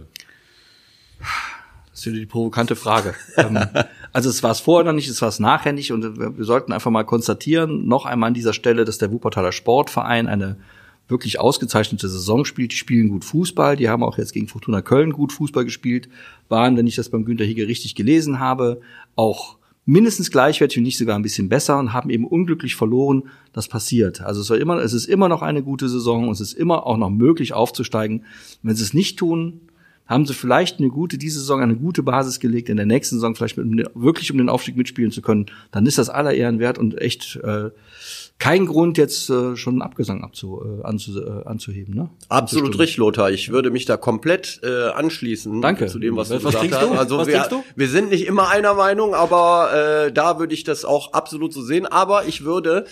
Das 1.90 2.06
ist 2.06 2.14
die 2.14 2.26
provokante 2.26 2.76
Frage. 2.76 3.14
Ähm, 3.36 3.58
also 4.12 4.30
es 4.30 4.42
war 4.42 4.52
es 4.52 4.60
vorher 4.60 4.90
noch 4.90 4.96
nicht, 4.96 5.08
es 5.08 5.20
war 5.20 5.28
es 5.28 5.40
nachher 5.40 5.74
nicht 5.74 5.92
und 5.92 6.18
wir 6.18 6.44
sollten 6.44 6.72
einfach 6.72 6.90
mal 6.90 7.04
konstatieren, 7.04 7.86
noch 7.86 8.06
einmal 8.06 8.28
an 8.28 8.34
dieser 8.34 8.54
Stelle, 8.54 8.86
dass 8.86 8.96
der 8.96 9.12
Wuppertaler 9.12 9.52
Sportverein 9.52 10.26
eine 10.26 10.56
wirklich 11.08 11.38
ausgezeichnete 11.38 12.08
Saison 12.08 12.46
spielt. 12.46 12.72
Die 12.72 12.76
spielen 12.76 13.08
gut 13.10 13.24
Fußball. 13.24 13.76
Die 13.76 13.88
haben 13.90 14.02
auch 14.02 14.16
jetzt 14.16 14.32
gegen 14.32 14.48
Fortuna 14.48 14.80
Köln 14.80 15.12
gut 15.12 15.32
Fußball 15.32 15.64
gespielt. 15.64 16.08
Waren, 16.48 16.76
wenn 16.76 16.86
ich 16.86 16.96
das 16.96 17.10
beim 17.10 17.24
Günter 17.24 17.44
Hege 17.44 17.68
richtig 17.68 17.94
gelesen 17.94 18.40
habe, 18.40 18.80
auch 19.14 19.58
mindestens 19.86 20.30
gleichwertig 20.30 20.78
und 20.78 20.82
nicht 20.82 20.98
sogar 20.98 21.16
ein 21.16 21.22
bisschen 21.22 21.48
besser 21.48 21.78
und 21.78 21.92
haben 21.92 22.10
eben 22.10 22.26
unglücklich 22.26 22.74
verloren. 22.74 23.22
Das 23.52 23.68
passiert. 23.68 24.20
Also 24.20 24.42
es, 24.42 24.50
war 24.50 24.58
immer, 24.58 24.76
es 24.78 24.92
ist 24.92 25.06
immer 25.06 25.28
noch 25.28 25.42
eine 25.42 25.62
gute 25.62 25.88
Saison 25.88 26.28
und 26.28 26.32
es 26.32 26.40
ist 26.40 26.52
immer 26.52 26.84
auch 26.86 26.98
noch 26.98 27.08
möglich 27.08 27.54
aufzusteigen. 27.54 28.24
Wenn 28.62 28.76
sie 28.76 28.82
es 28.82 28.92
nicht 28.92 29.18
tun, 29.18 29.60
haben 30.06 30.26
sie 30.26 30.34
vielleicht 30.34 30.78
eine 30.78 30.88
gute, 30.88 31.18
diese 31.18 31.40
Saison 31.40 31.62
eine 31.62 31.76
gute 31.76 32.02
Basis 32.02 32.38
gelegt, 32.38 32.68
in 32.68 32.76
der 32.76 32.86
nächsten 32.86 33.16
Saison 33.16 33.34
vielleicht 33.34 33.56
mit, 33.56 33.90
wirklich 33.94 34.30
um 34.30 34.38
den 34.38 34.48
Aufstieg 34.48 34.76
mitspielen 34.76 35.10
zu 35.10 35.22
können, 35.22 35.46
dann 35.70 35.86
ist 35.86 35.98
das 35.98 36.10
aller 36.10 36.34
Ehren 36.34 36.58
wert 36.58 36.78
und 36.78 37.00
echt 37.00 37.36
äh, 37.42 37.70
kein 38.38 38.66
Grund, 38.66 38.98
jetzt 38.98 39.30
äh, 39.30 39.56
schon 39.56 39.74
einen 39.74 39.82
Abgesang 39.82 40.22
abzu, 40.22 40.62
äh, 40.62 40.84
anzu, 40.84 41.18
äh, 41.20 41.44
anzuheben. 41.44 41.94
Ne? 41.94 42.10
Absolut 42.28 42.78
richtig, 42.78 42.98
Lothar. 42.98 43.30
Ich 43.30 43.50
würde 43.50 43.70
mich 43.70 43.86
da 43.86 43.96
komplett 43.96 44.60
äh, 44.62 44.88
anschließen 44.90 45.62
Danke. 45.62 45.86
zu 45.86 45.98
dem, 45.98 46.16
was, 46.16 46.30
was 46.30 46.42
du 46.42 46.68
gesagt 46.68 46.90
hast. 46.90 46.98
Also 46.98 47.18
was 47.18 47.28
wir, 47.28 47.48
wir 47.74 47.88
sind 47.88 48.10
nicht 48.10 48.26
immer 48.26 48.48
einer 48.48 48.74
Meinung, 48.74 49.14
aber 49.14 50.06
äh, 50.06 50.12
da 50.12 50.38
würde 50.38 50.54
ich 50.54 50.64
das 50.64 50.84
auch 50.84 51.12
absolut 51.14 51.52
so 51.52 51.62
sehen. 51.62 51.86
Aber 51.86 52.26
ich 52.26 52.44
würde 52.44 52.86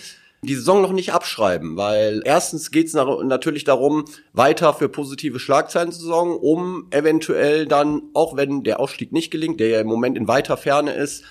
die 0.45 0.55
Saison 0.55 0.83
noch 0.83 0.93
nicht 0.93 1.13
abschreiben, 1.13 1.77
weil 1.77 2.23
erstens 2.25 2.71
geht 2.71 2.87
es 2.87 2.95
natürlich 2.95 3.65
darum, 3.65 4.05
weiter 4.33 4.75
für 4.75 4.89
positive 4.89 5.39
Schlagzeilen 5.39 5.93
zu 5.93 6.03
sorgen, 6.03 6.37
um 6.37 6.87
eventuell 6.91 7.67
dann, 7.67 8.03
auch 8.15 8.37
wenn 8.37 8.63
der 8.63 8.81
Ausstieg 8.81 9.13
nicht 9.13 9.31
gelingt, 9.31 9.61
der 9.61 9.69
ja 9.69 9.81
im 9.81 9.87
Moment 9.87 10.17
in 10.17 10.29
weiter 10.29 10.57
Ferne 10.57 10.93
ist, 10.93 11.25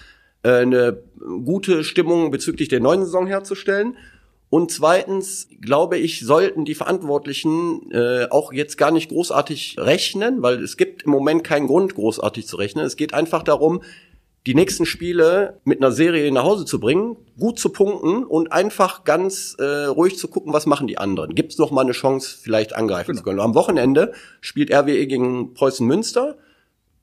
eine 0.43 0.97
gute 1.45 1.83
Stimmung 1.83 2.31
bezüglich 2.31 2.69
der 2.69 2.79
neuen 2.79 3.05
Saison 3.05 3.27
herzustellen. 3.27 3.97
Und 4.49 4.71
zweitens, 4.71 5.47
glaube 5.61 5.97
ich, 5.97 6.19
sollten 6.19 6.63
die 6.63 6.75
Verantwortlichen 6.75 7.91
äh, 7.91 8.27
auch 8.29 8.53
jetzt 8.53 8.77
gar 8.77 8.91
nicht 8.91 9.09
großartig 9.09 9.77
rechnen, 9.79 10.43
weil 10.43 10.61
es 10.61 10.77
gibt 10.77 11.03
im 11.03 11.11
Moment 11.11 11.43
keinen 11.43 11.65
Grund, 11.65 11.95
großartig 11.95 12.45
zu 12.45 12.57
rechnen. 12.57 12.85
Es 12.85 12.95
geht 12.95 13.15
einfach 13.15 13.41
darum, 13.41 13.81
die 14.45 14.53
nächsten 14.53 14.85
Spiele 14.85 15.59
mit 15.63 15.81
einer 15.81 15.91
Serie 15.91 16.31
nach 16.31 16.43
Hause 16.43 16.65
zu 16.65 16.79
bringen, 16.79 17.15
gut 17.39 17.57
zu 17.57 17.69
punkten 17.69 18.25
und 18.25 18.51
einfach 18.51 19.05
ganz 19.05 19.55
äh, 19.57 19.85
ruhig 19.85 20.17
zu 20.17 20.27
gucken, 20.27 20.53
was 20.53 20.65
machen 20.65 20.85
die 20.85 20.97
anderen. 20.97 21.33
Gibt 21.33 21.53
es 21.53 21.57
noch 21.57 21.71
mal 21.71 21.81
eine 21.81 21.93
Chance, 21.93 22.37
vielleicht 22.39 22.75
angreifen 22.75 23.11
genau. 23.11 23.19
zu 23.19 23.23
können? 23.23 23.39
Am 23.39 23.55
Wochenende 23.55 24.11
spielt 24.41 24.71
RWE 24.71 25.07
gegen 25.07 25.53
Preußen 25.53 25.87
Münster 25.87 26.37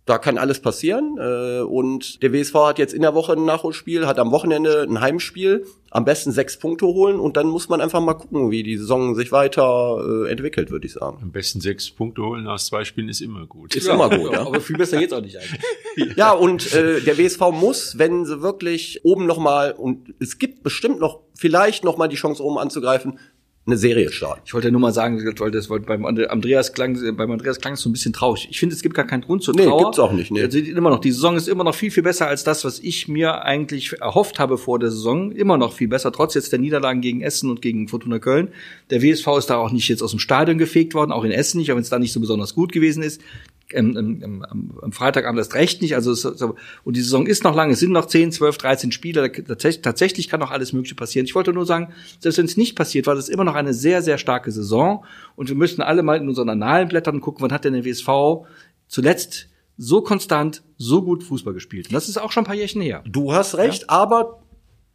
da 0.06 0.18
kann 0.18 0.38
alles 0.38 0.60
passieren. 0.60 1.16
Äh, 1.18 1.60
und 1.60 2.22
der 2.22 2.32
WSV 2.32 2.54
hat 2.54 2.78
jetzt 2.78 2.94
in 2.94 3.02
der 3.02 3.14
Woche 3.14 3.34
ein 3.34 3.44
Nachholspiel, 3.44 4.06
hat 4.06 4.18
am 4.18 4.32
Wochenende 4.32 4.82
ein 4.88 5.00
Heimspiel, 5.00 5.66
am 5.90 6.04
besten 6.04 6.32
sechs 6.32 6.58
Punkte 6.58 6.86
holen 6.86 7.18
und 7.18 7.36
dann 7.36 7.48
muss 7.48 7.68
man 7.68 7.80
einfach 7.80 8.00
mal 8.00 8.14
gucken, 8.14 8.50
wie 8.50 8.62
die 8.62 8.76
Saison 8.76 9.14
sich 9.14 9.32
weiter 9.32 9.98
äh, 10.26 10.30
entwickelt, 10.30 10.70
würde 10.70 10.86
ich 10.86 10.92
sagen. 10.92 11.18
Am 11.22 11.32
besten 11.32 11.60
sechs 11.60 11.90
Punkte 11.90 12.22
holen 12.22 12.46
aus 12.46 12.66
zwei 12.66 12.84
Spielen 12.84 13.08
ist 13.08 13.20
immer 13.20 13.46
gut. 13.46 13.74
Ist 13.74 13.86
ja, 13.86 13.94
immer 13.94 14.08
gut, 14.08 14.32
ja. 14.32 14.46
Aber 14.46 14.60
viel 14.60 14.76
besser 14.76 14.98
geht's 14.98 15.12
auch 15.12 15.20
nicht 15.20 15.36
eigentlich. 15.36 16.16
ja, 16.16 16.32
und 16.32 16.72
äh, 16.72 17.00
der 17.00 17.18
WSV 17.18 17.40
muss, 17.52 17.98
wenn 17.98 18.24
sie 18.24 18.40
wirklich 18.40 19.00
oben 19.04 19.26
nochmal, 19.26 19.72
und 19.72 20.14
es 20.20 20.38
gibt 20.38 20.62
bestimmt 20.62 21.00
noch, 21.00 21.20
vielleicht 21.34 21.84
nochmal 21.84 22.08
die 22.08 22.16
Chance 22.16 22.42
oben 22.42 22.58
anzugreifen, 22.58 23.18
eine 23.70 23.78
Serie 23.78 24.10
starten. 24.12 24.42
Ich 24.44 24.54
wollte 24.54 24.70
nur 24.70 24.80
mal 24.80 24.92
sagen, 24.92 25.22
weil 25.38 25.50
das 25.50 25.70
wollte 25.70 25.86
beim 25.86 26.04
Andreas 26.04 26.72
klang, 26.72 26.98
beim 27.16 27.30
Andreas 27.30 27.60
klang 27.60 27.74
es 27.74 27.80
so 27.80 27.88
ein 27.88 27.92
bisschen 27.92 28.12
traurig. 28.12 28.48
Ich 28.50 28.58
finde, 28.58 28.74
es 28.74 28.82
gibt 28.82 28.94
gar 28.94 29.06
keinen 29.06 29.22
Grund 29.22 29.42
zur 29.42 29.54
Trauer. 29.54 29.76
Nee, 29.76 29.82
gibt's 29.84 29.98
auch 29.98 30.12
nicht. 30.12 30.30
Nee. 30.30 30.42
Also 30.42 30.58
immer 30.58 30.90
noch, 30.90 31.00
die 31.00 31.12
Saison 31.12 31.36
ist 31.36 31.48
immer 31.48 31.64
noch 31.64 31.74
viel, 31.74 31.90
viel 31.90 32.02
besser 32.02 32.26
als 32.26 32.44
das, 32.44 32.64
was 32.64 32.78
ich 32.80 33.08
mir 33.08 33.42
eigentlich 33.42 34.00
erhofft 34.00 34.38
habe 34.38 34.58
vor 34.58 34.78
der 34.78 34.90
Saison. 34.90 35.32
Immer 35.32 35.56
noch 35.56 35.72
viel 35.72 35.88
besser, 35.88 36.12
trotz 36.12 36.34
jetzt 36.34 36.52
der 36.52 36.58
Niederlagen 36.58 37.00
gegen 37.00 37.20
Essen 37.20 37.50
und 37.50 37.62
gegen 37.62 37.88
Fortuna 37.88 38.18
Köln. 38.18 38.48
Der 38.90 39.02
WSV 39.02 39.26
ist 39.38 39.46
da 39.46 39.56
auch 39.56 39.70
nicht 39.70 39.88
jetzt 39.88 40.02
aus 40.02 40.10
dem 40.10 40.20
Stadion 40.20 40.58
gefegt 40.58 40.94
worden, 40.94 41.12
auch 41.12 41.24
in 41.24 41.30
Essen 41.30 41.58
nicht, 41.58 41.70
auch 41.72 41.76
wenn 41.76 41.82
es 41.82 41.90
da 41.90 41.98
nicht 41.98 42.12
so 42.12 42.20
besonders 42.20 42.54
gut 42.54 42.72
gewesen 42.72 43.02
ist 43.02 43.20
ähm, 43.72 44.20
ähm, 44.22 44.46
am, 44.80 44.92
Freitagabend 44.92 45.38
erst 45.38 45.54
recht 45.54 45.82
nicht. 45.82 45.94
Also 45.94 46.12
es, 46.12 46.24
und 46.24 46.96
die 46.96 47.00
Saison 47.00 47.26
ist 47.26 47.44
noch 47.44 47.54
lang, 47.54 47.70
es 47.70 47.80
sind 47.80 47.92
noch 47.92 48.06
10, 48.06 48.32
12, 48.32 48.58
13 48.58 48.92
Spiele. 48.92 49.30
Tatsächlich, 49.32 50.28
kann 50.28 50.40
noch 50.40 50.50
alles 50.50 50.72
Mögliche 50.72 50.94
passieren. 50.94 51.26
Ich 51.26 51.34
wollte 51.34 51.52
nur 51.52 51.66
sagen, 51.66 51.92
selbst 52.18 52.38
wenn 52.38 52.46
es 52.46 52.56
nicht 52.56 52.76
passiert, 52.76 53.06
war 53.06 53.14
das 53.14 53.28
immer 53.28 53.44
noch 53.44 53.54
eine 53.54 53.74
sehr, 53.74 54.02
sehr 54.02 54.18
starke 54.18 54.50
Saison. 54.50 55.04
Und 55.36 55.48
wir 55.48 55.56
müssten 55.56 55.82
alle 55.82 56.02
mal 56.02 56.16
in 56.16 56.28
unseren 56.28 56.48
Annalen 56.48 56.88
blättern 56.88 57.16
und 57.16 57.20
gucken, 57.20 57.42
wann 57.42 57.52
hat 57.52 57.64
denn 57.64 57.74
der 57.74 57.84
WSV 57.84 58.46
zuletzt 58.88 59.48
so 59.76 60.02
konstant, 60.02 60.62
so 60.76 61.02
gut 61.02 61.24
Fußball 61.24 61.54
gespielt. 61.54 61.86
Und 61.88 61.94
das 61.94 62.08
ist 62.08 62.18
auch 62.18 62.32
schon 62.32 62.42
ein 62.42 62.46
paar 62.46 62.54
Jährchen 62.54 62.82
her. 62.82 63.02
Du 63.06 63.32
hast 63.32 63.56
recht, 63.56 63.82
ja? 63.82 63.88
aber 63.88 64.42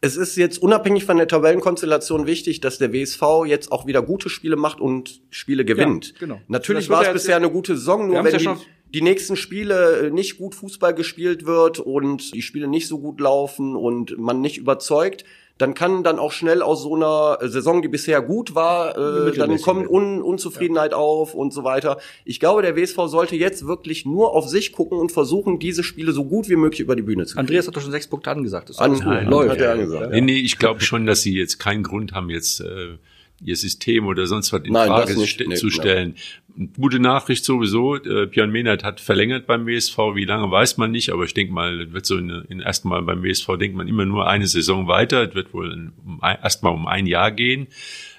es 0.02 0.18
ist 0.18 0.36
jetzt 0.36 0.62
unabhängig 0.62 1.06
von 1.06 1.18
der 1.18 1.28
Tabellenkonstellation 1.28 2.28
wichtig, 2.28 2.62
dass 2.62 2.78
der 2.78 2.94
WSV 2.94 3.22
jetzt 3.46 3.72
auch 3.72 3.88
wieder 3.88 4.02
gute 4.02 4.30
Spiele 4.30 4.56
macht 4.56 4.80
und 4.80 5.22
Spiele 5.30 5.66
gewinnt. 5.66 6.14
Ja, 6.14 6.20
genau. 6.20 6.42
Natürlich 6.48 6.90
war 6.90 7.04
es 7.04 7.14
bisher 7.14 7.36
eine 7.36 7.50
gute 7.50 7.76
Saison, 7.76 8.08
nur 8.08 8.24
wenn 8.24 8.32
ja 8.32 8.38
die, 8.38 8.62
die, 8.94 9.02
nächsten 9.02 9.36
Spiele 9.36 10.12
nicht 10.14 10.38
gut 10.38 10.54
Fußball 10.54 10.94
gespielt 10.94 11.46
wird 11.46 11.80
und 11.80 12.34
die 12.34 12.42
Spiele 12.42 12.68
nicht 12.68 12.88
so 12.88 13.00
gut 13.00 13.20
laufen 13.20 13.76
und 13.76 14.18
man 14.18 14.42
nicht 14.42 14.58
überzeugt, 14.58 15.26
dann 15.58 15.74
kann 15.74 16.04
dann 16.04 16.20
auch 16.20 16.34
schnell 16.34 16.62
aus 16.62 16.84
so 16.84 16.96
einer 16.96 17.38
Saison, 17.48 17.82
die 17.82 17.88
bisher 17.88 18.22
gut 18.22 18.56
war, 18.56 18.98
äh, 18.98 19.32
dann 19.38 19.62
kommt 19.62 19.90
Un 19.90 20.22
Unzufriedenheit 20.22 20.92
ja. 20.92 20.98
auf 20.98 21.34
und 21.34 21.54
so 21.54 21.64
weiter. 21.64 21.98
Ich 22.26 22.40
glaube, 22.40 22.62
der 22.62 22.76
WSV 22.76 23.08
sollte 23.08 23.36
jetzt 23.38 23.66
wirklich 23.66 24.06
nur 24.06 24.34
auf 24.34 24.50
sich 24.50 24.74
gucken 24.74 25.00
und 25.00 25.14
versuchen, 25.14 25.60
diese 25.60 25.84
Spiele 25.84 26.12
so 26.12 26.26
gut 26.26 26.50
wie 26.50 26.58
möglich 26.58 26.82
über 26.82 26.96
die 26.96 27.04
Bühne 27.04 27.26
zu 27.26 27.36
kriegen. 27.36 27.42
Andreas 27.42 27.68
hat 27.68 27.76
doch 27.76 27.82
schon 27.82 27.92
sechs 27.92 28.08
Punkte 28.08 28.32
angesagt. 28.32 28.70
Das 28.70 28.80
An, 28.80 28.98
nein, 28.98 29.28
läuft. 29.28 29.52
Hat 29.52 29.62
er 29.62 29.74
angesagt. 29.74 30.02
Ja. 30.02 30.10
Nee, 30.10 30.22
nee, 30.22 30.40
ich 30.40 30.58
glaube 30.58 30.82
schon, 30.82 31.06
dass 31.06 31.22
sie 31.22 31.38
jetzt 31.38 31.58
keinen 31.58 31.84
Grund 31.84 32.12
haben, 32.12 32.30
jetzt 32.30 32.60
äh, 32.60 32.98
ihr 33.44 33.56
System 33.56 34.06
oder 34.06 34.28
sonst 34.28 34.54
was 34.54 34.64
in 34.64 34.74
Nein, 34.74 34.88
Frage 34.88 35.18
nicht, 35.18 35.44
nee, 35.46 35.56
zu 35.56 35.70
stellen. 35.70 36.16
Nein. 36.56 36.70
Gute 36.78 37.00
Nachricht 37.00 37.44
sowieso, 37.44 37.96
äh, 37.98 38.28
Björn 38.28 38.52
Mehnert 38.52 38.84
hat 38.84 39.02
verlängert 39.02 39.46
beim 39.46 39.68
WSV, 39.68 39.98
wie 40.14 40.24
lange 40.24 40.50
weiß 40.50 40.78
man 40.78 40.92
nicht, 40.92 41.10
aber 41.10 41.26
ich 41.26 41.34
denke 41.34 41.52
mal, 41.52 41.92
wird 41.92 42.06
so 42.06 42.18
in, 42.18 42.30
in 42.48 42.62
erstmal 42.62 43.02
beim 43.02 43.24
WSV 43.24 43.58
denkt 43.60 43.76
man 43.76 43.90
immer 43.90 44.06
nur 44.06 44.28
eine 44.28 44.48
Saison 44.48 44.88
weiter, 44.88 45.28
es 45.28 45.36
wird 45.36 45.54
wohl 45.54 45.92
um, 46.06 46.22
erstmal 46.22 46.74
um 46.74 46.88
ein 46.88 47.08
Jahr 47.08 47.32
gehen. 47.32 47.68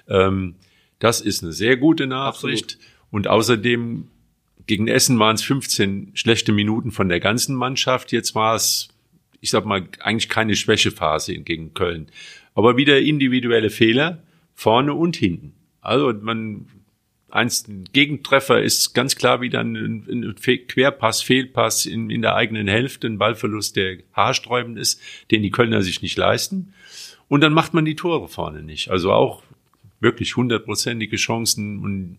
Ähm, 0.07 0.55
das 0.99 1.21
ist 1.21 1.43
eine 1.43 1.51
sehr 1.51 1.77
gute 1.77 2.05
Nachricht 2.05 2.75
Absolut. 2.75 3.11
und 3.11 3.27
außerdem 3.27 4.07
gegen 4.67 4.87
Essen 4.87 5.17
waren 5.17 5.35
es 5.35 5.43
15 5.43 6.11
schlechte 6.13 6.51
Minuten 6.51 6.91
von 6.91 7.09
der 7.09 7.19
ganzen 7.19 7.55
Mannschaft, 7.55 8.11
jetzt 8.11 8.35
war 8.35 8.55
es 8.55 8.89
ich 9.41 9.49
sag 9.49 9.65
mal, 9.65 9.87
eigentlich 9.99 10.29
keine 10.29 10.55
Schwächephase 10.55 11.37
gegen 11.39 11.73
Köln. 11.73 12.07
Aber 12.55 12.77
wieder 12.77 12.99
individuelle 12.99 13.69
Fehler 13.69 14.23
vorne 14.57 14.95
und 14.95 15.15
hinten. 15.15 15.53
Also 15.81 16.11
man 16.11 16.67
eins 17.29 17.67
ein 17.67 17.85
Gegentreffer 17.93 18.61
ist 18.61 18.93
ganz 18.93 19.15
klar 19.15 19.39
wieder 19.39 19.59
ein, 19.59 19.75
ein 19.75 20.35
Querpass, 20.67 21.21
Fehlpass 21.21 21.85
in, 21.85 22.09
in 22.09 22.23
der 22.23 22.35
eigenen 22.35 22.67
Hälfte, 22.67 23.07
ein 23.07 23.19
Ballverlust, 23.19 23.75
der 23.75 23.99
haarsträubend 24.13 24.79
ist, 24.79 24.99
den 25.29 25.43
die 25.43 25.51
Kölner 25.51 25.83
sich 25.83 26.01
nicht 26.01 26.17
leisten. 26.17 26.73
Und 27.27 27.41
dann 27.41 27.53
macht 27.53 27.75
man 27.75 27.85
die 27.85 27.95
Tore 27.95 28.27
vorne 28.27 28.63
nicht. 28.63 28.89
Also 28.89 29.11
auch 29.11 29.43
wirklich 29.99 30.35
hundertprozentige 30.35 31.17
Chancen 31.17 31.79
und 31.79 32.17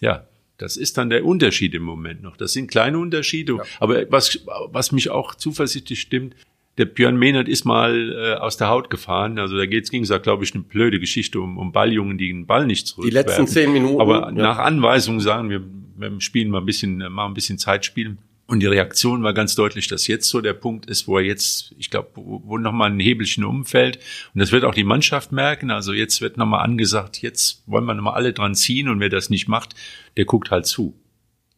ja, 0.00 0.26
das 0.58 0.76
ist 0.76 0.98
dann 0.98 1.10
der 1.10 1.24
Unterschied 1.24 1.74
im 1.74 1.82
Moment 1.82 2.22
noch. 2.22 2.36
Das 2.36 2.52
sind 2.52 2.70
kleine 2.70 2.98
Unterschiede. 2.98 3.56
Ja. 3.56 3.64
Aber 3.80 4.08
was, 4.10 4.38
was 4.68 4.92
mich 4.92 5.10
auch 5.10 5.34
zuversichtlich 5.34 6.00
stimmt, 6.00 6.36
der 6.78 6.86
Björn 6.86 7.18
Mehnert 7.18 7.48
ist 7.48 7.64
mal 7.64 8.12
äh, 8.12 8.40
aus 8.40 8.56
der 8.56 8.68
Haut 8.68 8.88
gefahren. 8.88 9.38
Also 9.38 9.56
da 9.56 9.66
geht's 9.66 9.90
ging 9.90 10.02
es, 10.02 10.22
glaube 10.22 10.44
ich, 10.44 10.54
eine 10.54 10.62
blöde 10.62 10.98
Geschichte 11.00 11.40
um, 11.40 11.58
um 11.58 11.72
Balljungen, 11.72 12.16
die 12.16 12.28
den 12.28 12.46
Ball 12.46 12.66
nicht 12.66 12.86
zurück. 12.86 13.04
Die 13.04 13.10
letzten 13.10 13.46
zehn 13.46 13.72
Minuten. 13.72 14.00
Aber 14.00 14.26
ja. 14.26 14.30
nach 14.30 14.58
Anweisung 14.58 15.20
sagen 15.20 15.50
wir, 15.50 15.62
wir 15.96 16.20
spielen 16.20 16.50
mal 16.50 16.60
ein 16.60 16.66
bisschen, 16.66 16.98
mal 17.12 17.26
ein 17.26 17.34
bisschen 17.34 17.58
Zeit 17.58 17.84
spielen. 17.84 18.18
Und 18.46 18.60
die 18.60 18.66
Reaktion 18.66 19.22
war 19.22 19.32
ganz 19.32 19.54
deutlich, 19.54 19.86
dass 19.86 20.06
jetzt 20.06 20.28
so 20.28 20.40
der 20.40 20.52
Punkt 20.52 20.86
ist, 20.86 21.06
wo 21.08 21.16
er 21.16 21.24
jetzt, 21.24 21.74
ich 21.78 21.90
glaube, 21.90 22.10
wo, 22.14 22.42
wo 22.44 22.58
nochmal 22.58 22.90
ein 22.90 23.00
Hebelchen 23.00 23.44
umfällt. 23.44 23.98
Und 24.34 24.40
das 24.40 24.52
wird 24.52 24.64
auch 24.64 24.74
die 24.74 24.84
Mannschaft 24.84 25.32
merken. 25.32 25.70
Also 25.70 25.92
jetzt 25.92 26.20
wird 26.20 26.36
nochmal 26.36 26.64
angesagt, 26.64 27.22
jetzt 27.22 27.62
wollen 27.66 27.84
wir 27.84 27.94
nochmal 27.94 28.14
alle 28.14 28.32
dran 28.32 28.54
ziehen. 28.54 28.88
Und 28.88 29.00
wer 29.00 29.08
das 29.08 29.30
nicht 29.30 29.48
macht, 29.48 29.74
der 30.16 30.24
guckt 30.24 30.50
halt 30.50 30.66
zu. 30.66 30.94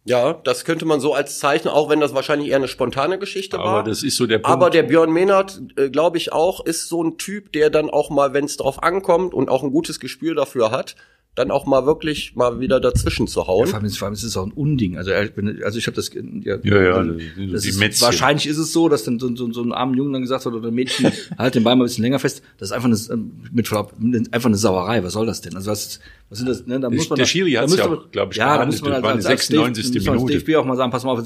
Ja, 0.05 0.35
das 0.35 0.67
könnte 0.67 0.85
man 0.85 1.01
so 1.01 1.15
als 1.15 1.39
Zeichen, 1.39 1.69
auch 1.69 1.89
wenn 1.89 1.99
das 1.99 2.15
wahrscheinlich 2.15 2.51
eher 2.51 2.57
eine 2.57 2.69
spontane 2.69 3.19
Geschichte 3.19 3.59
aber 3.59 3.65
war. 3.65 3.79
Aber 3.81 3.89
das 3.89 4.03
ist 4.03 4.17
so 4.17 4.27
der 4.27 4.39
Punkt. 4.39 4.51
Aber 4.51 4.71
der 4.71 4.83
Björn 4.83 5.11
Mehnert, 5.11 5.63
äh, 5.77 5.89
glaube 5.89 6.19
ich 6.19 6.33
auch, 6.33 6.65
ist 6.65 6.89
so 6.89 7.03
ein 7.03 7.17
Typ, 7.17 7.53
der 7.53 7.71
dann 7.71 7.89
auch 7.89 8.11
mal, 8.11 8.35
wenn 8.35 8.45
es 8.45 8.59
drauf 8.59 8.83
ankommt 8.83 9.33
und 9.33 9.49
auch 9.49 9.63
ein 9.63 9.71
gutes 9.71 10.01
Gespür 10.01 10.35
dafür 10.35 10.71
hat, 10.71 10.95
dann 11.35 11.51
auch 11.51 11.67
mal 11.67 11.85
wirklich 11.85 12.37
mal 12.37 12.61
wieder 12.61 12.79
dazwischen 12.79 13.27
zu 13.27 13.47
hauen. 13.47 13.67
Ja, 13.67 13.73
vor, 13.73 13.81
allem, 13.81 13.91
vor 13.91 14.07
allem 14.07 14.15
ist 14.15 14.23
es 14.23 14.37
auch 14.37 14.47
ein 14.47 14.53
Unding. 14.53 14.97
Also, 14.97 15.13
also 15.13 15.79
ich 15.79 15.87
habe 15.87 15.97
das, 15.97 16.11
ja, 16.15 16.57
ja, 16.63 16.83
ja 16.83 17.05
das 17.53 17.67
ist, 17.67 18.01
wahrscheinlich 18.03 18.47
ist 18.47 18.59
es 18.59 18.73
so, 18.73 18.89
dass 18.89 19.03
dann 19.03 19.19
so, 19.19 19.35
so, 19.35 19.53
so 19.53 19.63
ein 19.63 19.73
armen 19.73 19.97
Jungen 19.97 20.13
dann 20.13 20.23
gesagt 20.23 20.47
hat 20.47 20.53
oder 20.53 20.69
ein 20.69 20.75
Mädchen 20.75 21.11
halt 21.39 21.57
den 21.57 21.65
Ball 21.65 21.75
mal 21.75 21.85
ein 21.85 21.87
bisschen 21.87 22.05
länger 22.05 22.21
fest. 22.21 22.43
Das 22.59 22.69
ist 22.69 22.73
einfach 22.73 22.89
eine, 22.89 23.25
mit, 23.51 24.33
einfach 24.33 24.49
eine 24.49 24.57
Sauerei. 24.57 25.03
Was 25.03 25.15
soll 25.15 25.27
das 25.27 25.41
denn? 25.41 25.57
Also 25.57 25.73
was, 25.73 25.99
was 26.31 26.39
sind 26.39 26.49
das? 26.49 26.67
Ne? 26.67 26.79
Da 26.79 26.89
muss 26.89 27.11
man 27.11 27.19
der 27.19 27.27
Schiri 27.27 27.53
hat 27.53 27.71
ja 27.71 27.87
auch, 27.87 28.11
glaube 28.11 28.33
ich, 28.33 28.39
ja, 28.39 28.59
da 28.59 28.67
muss 28.67 28.81
man 28.81 28.93
als, 28.93 29.05
als, 29.05 29.27
als, 29.27 29.47
96. 29.49 30.07
Minute. 30.07 30.33
DFB 30.35 30.57
auch 30.57 30.65
mal 30.65 30.77
sagen, 30.77 30.91
pass 30.91 31.05
mal 31.05 31.13
auf, 31.13 31.23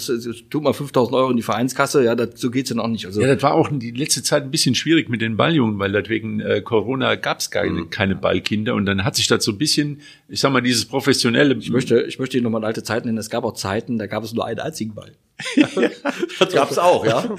tut 0.51 0.63
mal 0.63 0.73
5000 0.73 1.15
Euro 1.15 1.31
in 1.31 1.37
die 1.37 1.43
Vereinskasse. 1.43 2.03
Ja, 2.03 2.15
dazu 2.15 2.51
geht's 2.51 2.71
dann 2.71 2.81
auch 2.81 2.89
nicht. 2.89 3.07
Also 3.07 3.21
ja, 3.21 3.35
das 3.35 3.43
war 3.43 3.55
auch 3.55 3.69
die 3.71 3.91
letzte 3.91 4.23
Zeit 4.23 4.45
ein 4.45 4.51
bisschen 4.51 4.75
schwierig 4.75 5.09
mit 5.09 5.21
den 5.21 5.37
Balljungen, 5.37 5.79
weil 5.79 5.93
wegen 6.09 6.41
äh, 6.41 6.63
Corona 6.63 7.15
gab's 7.17 7.51
keine, 7.51 7.83
mhm. 7.83 7.91
keine 7.91 8.17
Ballkinder 8.17 8.75
und 8.75 8.87
dann 8.87 9.05
hat 9.05 9.17
sich 9.17 9.27
das 9.27 9.45
so 9.45 9.53
ein 9.53 9.59
bisschen, 9.59 9.98
ich 10.29 10.41
sag 10.41 10.51
mal, 10.53 10.63
diese 10.63 10.79
dieses 10.79 10.89
professionelle. 10.89 11.55
Ich 11.55 11.71
möchte, 11.71 12.03
ich 12.03 12.19
möchte 12.19 12.37
Ihnen 12.37 12.45
nochmal 12.45 12.65
alte 12.65 12.83
Zeiten 12.83 13.09
nennen. 13.09 13.19
Es 13.19 13.31
gab 13.31 13.45
auch 13.45 13.55
Zeiten, 13.55 13.99
da 13.99 14.07
gab 14.07 14.23
es 14.25 14.33
nur 14.33 14.47
einen 14.47 14.61
einzigen 14.61 14.95
Ball. 14.95 15.13
das 16.39 16.53
gab's 16.53 16.79
auch, 16.79 17.05
ja. 17.05 17.37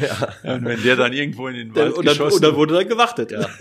ja. 0.00 0.54
Und 0.54 0.64
wenn 0.64 0.82
der 0.82 0.96
dann 0.96 1.12
irgendwo 1.12 1.48
in 1.48 1.56
den 1.56 1.74
Wald 1.74 1.94
und 1.94 2.06
dann, 2.06 2.14
geschossen 2.14 2.36
und 2.36 2.42
dann 2.44 2.56
wurde 2.56 2.74
dann 2.74 2.88
gewartet, 2.88 3.32
ja. 3.32 3.48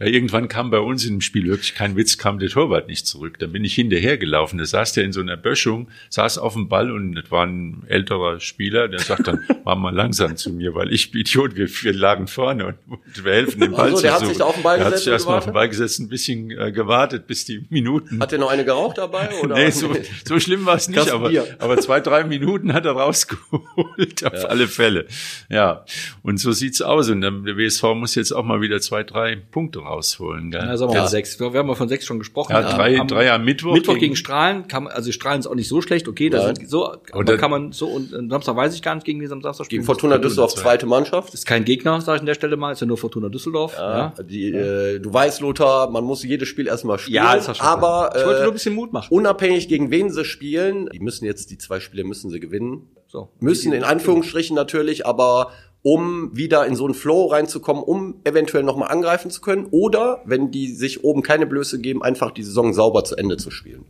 Ja, 0.00 0.06
irgendwann 0.06 0.48
kam 0.48 0.70
bei 0.70 0.80
uns 0.80 1.04
im 1.04 1.20
Spiel 1.20 1.46
wirklich 1.46 1.76
kein 1.76 1.96
Witz, 1.96 2.18
kam 2.18 2.40
der 2.40 2.48
Torwart 2.48 2.88
nicht 2.88 3.06
zurück. 3.06 3.38
Dann 3.38 3.52
bin 3.52 3.64
ich 3.64 3.74
hinterhergelaufen. 3.74 4.58
Da 4.58 4.66
saß 4.66 4.92
der 4.92 5.04
in 5.04 5.12
so 5.12 5.20
einer 5.20 5.36
Böschung, 5.36 5.88
saß 6.10 6.38
auf 6.38 6.54
dem 6.54 6.68
Ball 6.68 6.90
und 6.90 7.14
das 7.14 7.30
war 7.30 7.46
ein 7.46 7.84
älterer 7.86 8.40
Spieler, 8.40 8.88
der 8.88 8.98
sagt 8.98 9.28
dann, 9.28 9.44
mach 9.64 9.76
mal 9.76 9.94
langsam 9.94 10.36
zu 10.36 10.50
mir, 10.52 10.74
weil 10.74 10.92
ich 10.92 11.14
Idiot, 11.14 11.54
wir, 11.54 11.68
wir 11.68 11.92
lagen 11.92 12.26
vorne 12.26 12.66
und 12.66 12.76
wir 13.24 13.32
helfen 13.32 13.60
dem 13.60 13.70
Ball 13.70 13.82
also, 13.82 13.96
zu 13.98 14.02
der 14.02 14.14
hat 14.14 14.26
sich 14.26 14.42
auf 14.42 14.54
den 14.54 14.64
Ball 14.64 14.78
der 14.78 14.86
gesetzt. 14.86 14.94
Hat 14.94 15.04
sich 15.04 15.12
erstmal 15.12 15.38
auf 15.38 15.44
den 15.44 15.52
Ball 15.52 15.68
gesetzt, 15.68 16.00
ein 16.00 16.08
bisschen 16.08 16.50
äh, 16.50 16.72
gewartet, 16.72 17.28
bis 17.28 17.44
die 17.44 17.64
Minuten. 17.70 18.20
Hat 18.20 18.32
der 18.32 18.40
noch 18.40 18.50
eine 18.50 18.64
geraucht 18.64 18.98
dabei? 18.98 19.28
Oder? 19.42 19.54
nee, 19.54 19.70
so, 19.70 19.94
so 20.24 20.40
schlimm 20.40 20.66
war 20.66 20.74
es 20.74 20.88
nicht, 20.88 21.08
aber, 21.08 21.30
aber 21.60 21.78
zwei, 21.78 22.00
drei 22.00 22.24
Minuten 22.24 22.72
hat 22.72 22.84
er 22.84 22.92
rausgeholt, 22.92 24.24
auf 24.24 24.32
ja. 24.32 24.48
alle 24.48 24.66
Fälle. 24.66 25.06
Ja. 25.48 25.84
Und 26.22 26.38
so 26.38 26.50
sieht's 26.50 26.82
aus. 26.82 27.08
Und 27.10 27.20
dann, 27.20 27.44
der 27.44 27.56
WSV 27.56 27.82
muss 27.94 28.16
jetzt 28.16 28.32
auch 28.32 28.44
mal 28.44 28.60
wieder 28.60 28.80
zwei, 28.80 29.04
drei 29.04 29.36
Punkte 29.36 29.83
rausholen. 29.84 30.50
Gell? 30.50 30.60
Ja, 30.60 30.76
sagen 30.76 30.92
wir 30.92 30.96
ja. 30.96 31.02
mal 31.02 31.08
sechs. 31.08 31.38
Wir 31.38 31.52
haben 31.52 31.66
mal 31.66 31.74
von 31.74 31.88
sechs 31.88 32.04
schon 32.04 32.18
gesprochen. 32.18 32.52
Ja, 32.52 32.62
drei, 32.62 32.98
am, 32.98 33.08
drei 33.08 33.30
am 33.32 33.44
Mittwoch. 33.44 33.74
Mittwoch 33.74 33.94
gegen, 33.94 34.00
gegen 34.00 34.16
Strahlen, 34.16 34.68
kann, 34.68 34.86
also 34.86 35.12
Strahlen 35.12 35.40
ist 35.40 35.46
auch 35.46 35.54
nicht 35.54 35.68
so 35.68 35.80
schlecht, 35.80 36.08
okay, 36.08 36.30
da 36.30 36.46
sind 36.46 36.68
so, 36.68 36.92
aber 37.12 37.36
kann 37.36 37.50
man 37.50 37.72
so, 37.72 37.88
und 37.88 38.10
Samstag 38.30 38.56
weiß 38.56 38.74
ich 38.74 38.82
gar 38.82 38.94
nicht, 38.94 39.04
gegen 39.04 39.20
am 39.30 39.42
Samstag 39.42 39.66
spielen. 39.66 39.80
Gegen 39.80 39.86
Fortuna 39.86 40.18
Düsseldorf, 40.18 40.54
zweite 40.54 40.86
Mannschaft. 40.86 41.34
Ist 41.34 41.46
kein 41.46 41.64
Gegner, 41.64 42.00
sage 42.00 42.16
ich 42.16 42.20
an 42.20 42.26
der 42.26 42.34
Stelle 42.34 42.56
mal, 42.56 42.72
ist 42.72 42.80
ja 42.80 42.86
nur 42.86 42.98
Fortuna 42.98 43.28
Düsseldorf. 43.28 43.74
Ja, 43.76 44.12
ja. 44.16 44.22
Die, 44.22 44.50
äh, 44.50 44.98
du 44.98 45.12
weißt, 45.12 45.40
Lothar, 45.40 45.90
man 45.90 46.04
muss 46.04 46.22
jedes 46.22 46.48
Spiel 46.48 46.66
erstmal 46.66 46.98
spielen. 46.98 47.16
Ja, 47.16 47.34
das 47.36 47.56
schon 47.56 47.66
aber 47.66 48.12
ich 48.16 48.24
wollte 48.24 48.40
nur 48.40 48.50
ein 48.50 48.54
bisschen 48.54 48.74
Mut 48.74 48.92
machen. 48.92 49.08
Unabhängig 49.10 49.68
gegen 49.68 49.90
wen 49.90 50.10
sie 50.10 50.24
spielen, 50.24 50.88
die 50.92 51.00
müssen 51.00 51.24
jetzt, 51.24 51.50
die 51.50 51.58
zwei 51.58 51.80
Spiele 51.80 52.04
müssen 52.04 52.30
sie 52.30 52.40
gewinnen. 52.40 52.88
So. 53.06 53.28
Müssen 53.38 53.72
in 53.72 53.84
Anführungsstrichen 53.84 54.56
natürlich, 54.56 55.06
aber 55.06 55.52
um 55.84 56.34
wieder 56.34 56.66
in 56.66 56.76
so 56.76 56.86
einen 56.86 56.94
Flow 56.94 57.26
reinzukommen, 57.26 57.82
um 57.82 58.22
eventuell 58.24 58.64
nochmal 58.64 58.90
angreifen 58.90 59.30
zu 59.30 59.42
können. 59.42 59.66
Oder, 59.70 60.22
wenn 60.24 60.50
die 60.50 60.68
sich 60.68 61.04
oben 61.04 61.22
keine 61.22 61.46
Blöße 61.46 61.78
geben, 61.78 62.02
einfach 62.02 62.30
die 62.30 62.42
Saison 62.42 62.72
sauber 62.72 63.04
zu 63.04 63.16
Ende 63.16 63.36
zu 63.36 63.50
spielen. 63.50 63.84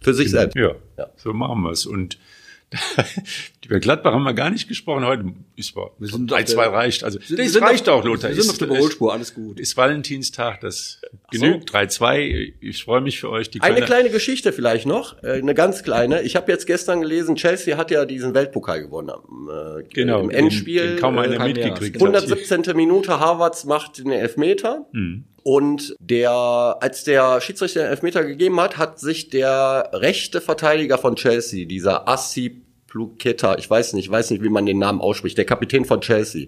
Für 0.00 0.14
sich 0.14 0.30
selbst. 0.30 0.56
Ja, 0.56 0.72
ja. 0.96 1.08
so 1.16 1.34
machen 1.34 1.60
wir 1.62 1.70
es. 1.70 1.84
Und 1.84 2.18
über 3.64 3.80
Gladbach 3.80 4.12
haben 4.12 4.24
wir 4.24 4.34
gar 4.34 4.50
nicht 4.50 4.68
gesprochen 4.68 5.04
heute. 5.04 5.32
Ist 5.56 5.74
wir 5.74 5.90
sind 6.08 6.32
ein, 6.32 6.46
zwei 6.46 6.66
reicht. 6.66 7.04
Also 7.04 7.18
sind, 7.20 7.38
das 7.38 7.60
reicht 7.60 7.88
auch, 7.88 8.04
Lothar. 8.04 8.30
Wir 8.30 8.42
sind 8.42 8.50
auf 8.50 8.58
der 8.58 8.68
Überholspur, 8.68 9.12
alles 9.12 9.34
gut. 9.34 9.60
Ist 9.60 9.76
Valentinstag, 9.76 10.60
das 10.60 11.00
genügt. 11.30 11.70
So. 11.70 11.76
3-2. 11.76 12.54
Ich 12.60 12.84
freue 12.84 13.00
mich 13.00 13.20
für 13.20 13.30
euch. 13.30 13.50
Die 13.50 13.60
eine 13.60 13.82
kleine 13.82 14.10
Geschichte 14.10 14.52
vielleicht 14.52 14.86
noch, 14.86 15.22
äh, 15.22 15.32
eine 15.32 15.54
ganz 15.54 15.82
kleine. 15.82 16.22
Ich 16.22 16.36
habe 16.36 16.50
jetzt 16.50 16.66
gestern 16.66 17.00
gelesen, 17.00 17.36
Chelsea 17.36 17.76
hat 17.76 17.90
ja 17.90 18.04
diesen 18.04 18.34
Weltpokal 18.34 18.82
gewonnen 18.82 19.10
äh, 19.10 19.82
genau, 19.92 20.20
im 20.20 20.30
Endspiel. 20.30 20.82
Den, 20.82 20.90
den 20.90 21.00
kaum 21.00 21.18
einer 21.18 21.40
äh, 21.40 21.48
mitgekriegt 21.48 21.96
117. 21.96 22.76
Minute, 22.76 23.20
Harvards 23.20 23.64
macht 23.64 23.98
den 23.98 24.10
Elfmeter. 24.10 24.86
Mhm. 24.92 25.24
Und 25.44 25.94
der, 26.00 26.30
als 26.80 27.04
der 27.04 27.40
Schiedsrichter 27.42 27.80
den 27.80 27.90
Elfmeter 27.90 28.24
gegeben 28.24 28.58
hat, 28.60 28.78
hat 28.78 28.98
sich 28.98 29.28
der 29.28 29.90
rechte 29.92 30.40
Verteidiger 30.40 30.96
von 30.96 31.16
Chelsea, 31.16 31.66
dieser 31.66 32.08
Assi 32.08 32.63
Pluketa, 32.94 33.58
ich 33.58 33.68
weiß 33.68 33.94
nicht, 33.94 34.04
ich 34.04 34.10
weiß 34.10 34.30
nicht, 34.30 34.44
wie 34.44 34.48
man 34.48 34.66
den 34.66 34.78
Namen 34.78 35.00
ausspricht, 35.00 35.36
der 35.36 35.44
Kapitän 35.44 35.84
von 35.84 36.00
Chelsea, 36.00 36.46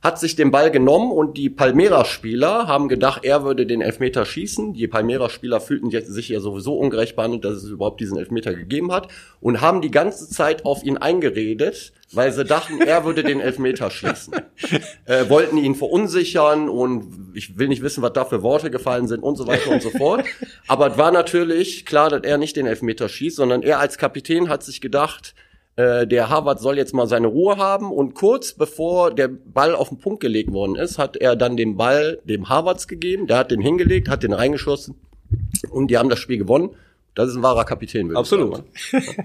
hat 0.00 0.18
sich 0.18 0.34
den 0.34 0.50
Ball 0.50 0.70
genommen 0.70 1.12
und 1.12 1.36
die 1.36 1.50
Palmeiras-Spieler 1.50 2.66
haben 2.66 2.88
gedacht, 2.88 3.22
er 3.22 3.44
würde 3.44 3.66
den 3.66 3.82
Elfmeter 3.82 4.24
schießen. 4.24 4.72
Die 4.72 4.88
Palmeiras-Spieler 4.88 5.60
fühlten 5.60 5.90
sich 5.90 6.28
ja 6.30 6.40
sowieso 6.40 6.78
ungerecht 6.78 7.16
behandelt, 7.16 7.44
dass 7.44 7.54
es 7.54 7.68
überhaupt 7.68 8.00
diesen 8.00 8.16
Elfmeter 8.16 8.54
gegeben 8.54 8.92
hat 8.92 9.08
und 9.40 9.60
haben 9.60 9.82
die 9.82 9.90
ganze 9.90 10.28
Zeit 10.28 10.64
auf 10.64 10.84
ihn 10.84 10.96
eingeredet, 10.96 11.92
weil 12.12 12.32
sie 12.32 12.44
dachten, 12.44 12.80
er 12.80 13.04
würde 13.04 13.22
den 13.22 13.40
Elfmeter 13.40 13.90
schießen. 13.90 14.34
Äh, 15.06 15.28
wollten 15.28 15.58
ihn 15.58 15.74
verunsichern 15.74 16.70
und 16.70 17.34
ich 17.34 17.58
will 17.58 17.68
nicht 17.68 17.82
wissen, 17.82 18.02
was 18.02 18.14
da 18.14 18.24
für 18.24 18.42
Worte 18.42 18.70
gefallen 18.70 19.06
sind 19.06 19.22
und 19.22 19.36
so 19.36 19.46
weiter 19.46 19.70
und 19.70 19.82
so 19.82 19.90
fort. 19.90 20.24
Aber 20.66 20.92
es 20.92 20.96
war 20.96 21.10
natürlich 21.10 21.84
klar, 21.84 22.08
dass 22.08 22.22
er 22.22 22.38
nicht 22.38 22.56
den 22.56 22.66
Elfmeter 22.66 23.10
schießt, 23.10 23.36
sondern 23.36 23.62
er 23.62 23.80
als 23.80 23.98
Kapitän 23.98 24.48
hat 24.48 24.62
sich 24.62 24.80
gedacht, 24.80 25.34
äh, 25.76 26.06
der 26.06 26.28
Harvard 26.28 26.60
soll 26.60 26.76
jetzt 26.76 26.94
mal 26.94 27.06
seine 27.06 27.26
Ruhe 27.26 27.56
haben 27.56 27.90
und 27.90 28.14
kurz 28.14 28.52
bevor 28.52 29.12
der 29.12 29.28
Ball 29.28 29.74
auf 29.74 29.88
den 29.88 29.98
Punkt 29.98 30.20
gelegt 30.20 30.52
worden 30.52 30.76
ist, 30.76 30.98
hat 30.98 31.16
er 31.16 31.36
dann 31.36 31.56
den 31.56 31.76
Ball 31.76 32.20
dem 32.24 32.48
Harvards 32.48 32.86
gegeben, 32.86 33.26
der 33.26 33.38
hat 33.38 33.50
den 33.50 33.60
hingelegt, 33.60 34.08
hat 34.08 34.22
den 34.22 34.32
reingeschossen 34.32 34.94
und 35.70 35.90
die 35.90 35.98
haben 35.98 36.08
das 36.08 36.18
Spiel 36.18 36.38
gewonnen. 36.38 36.70
Das 37.16 37.28
ist 37.30 37.36
ein 37.36 37.42
wahrer 37.42 37.64
Kapitän. 37.64 38.08
würde 38.08 38.14
ich 38.14 38.18
Absolut. 38.18 38.56
sagen. 38.90 39.04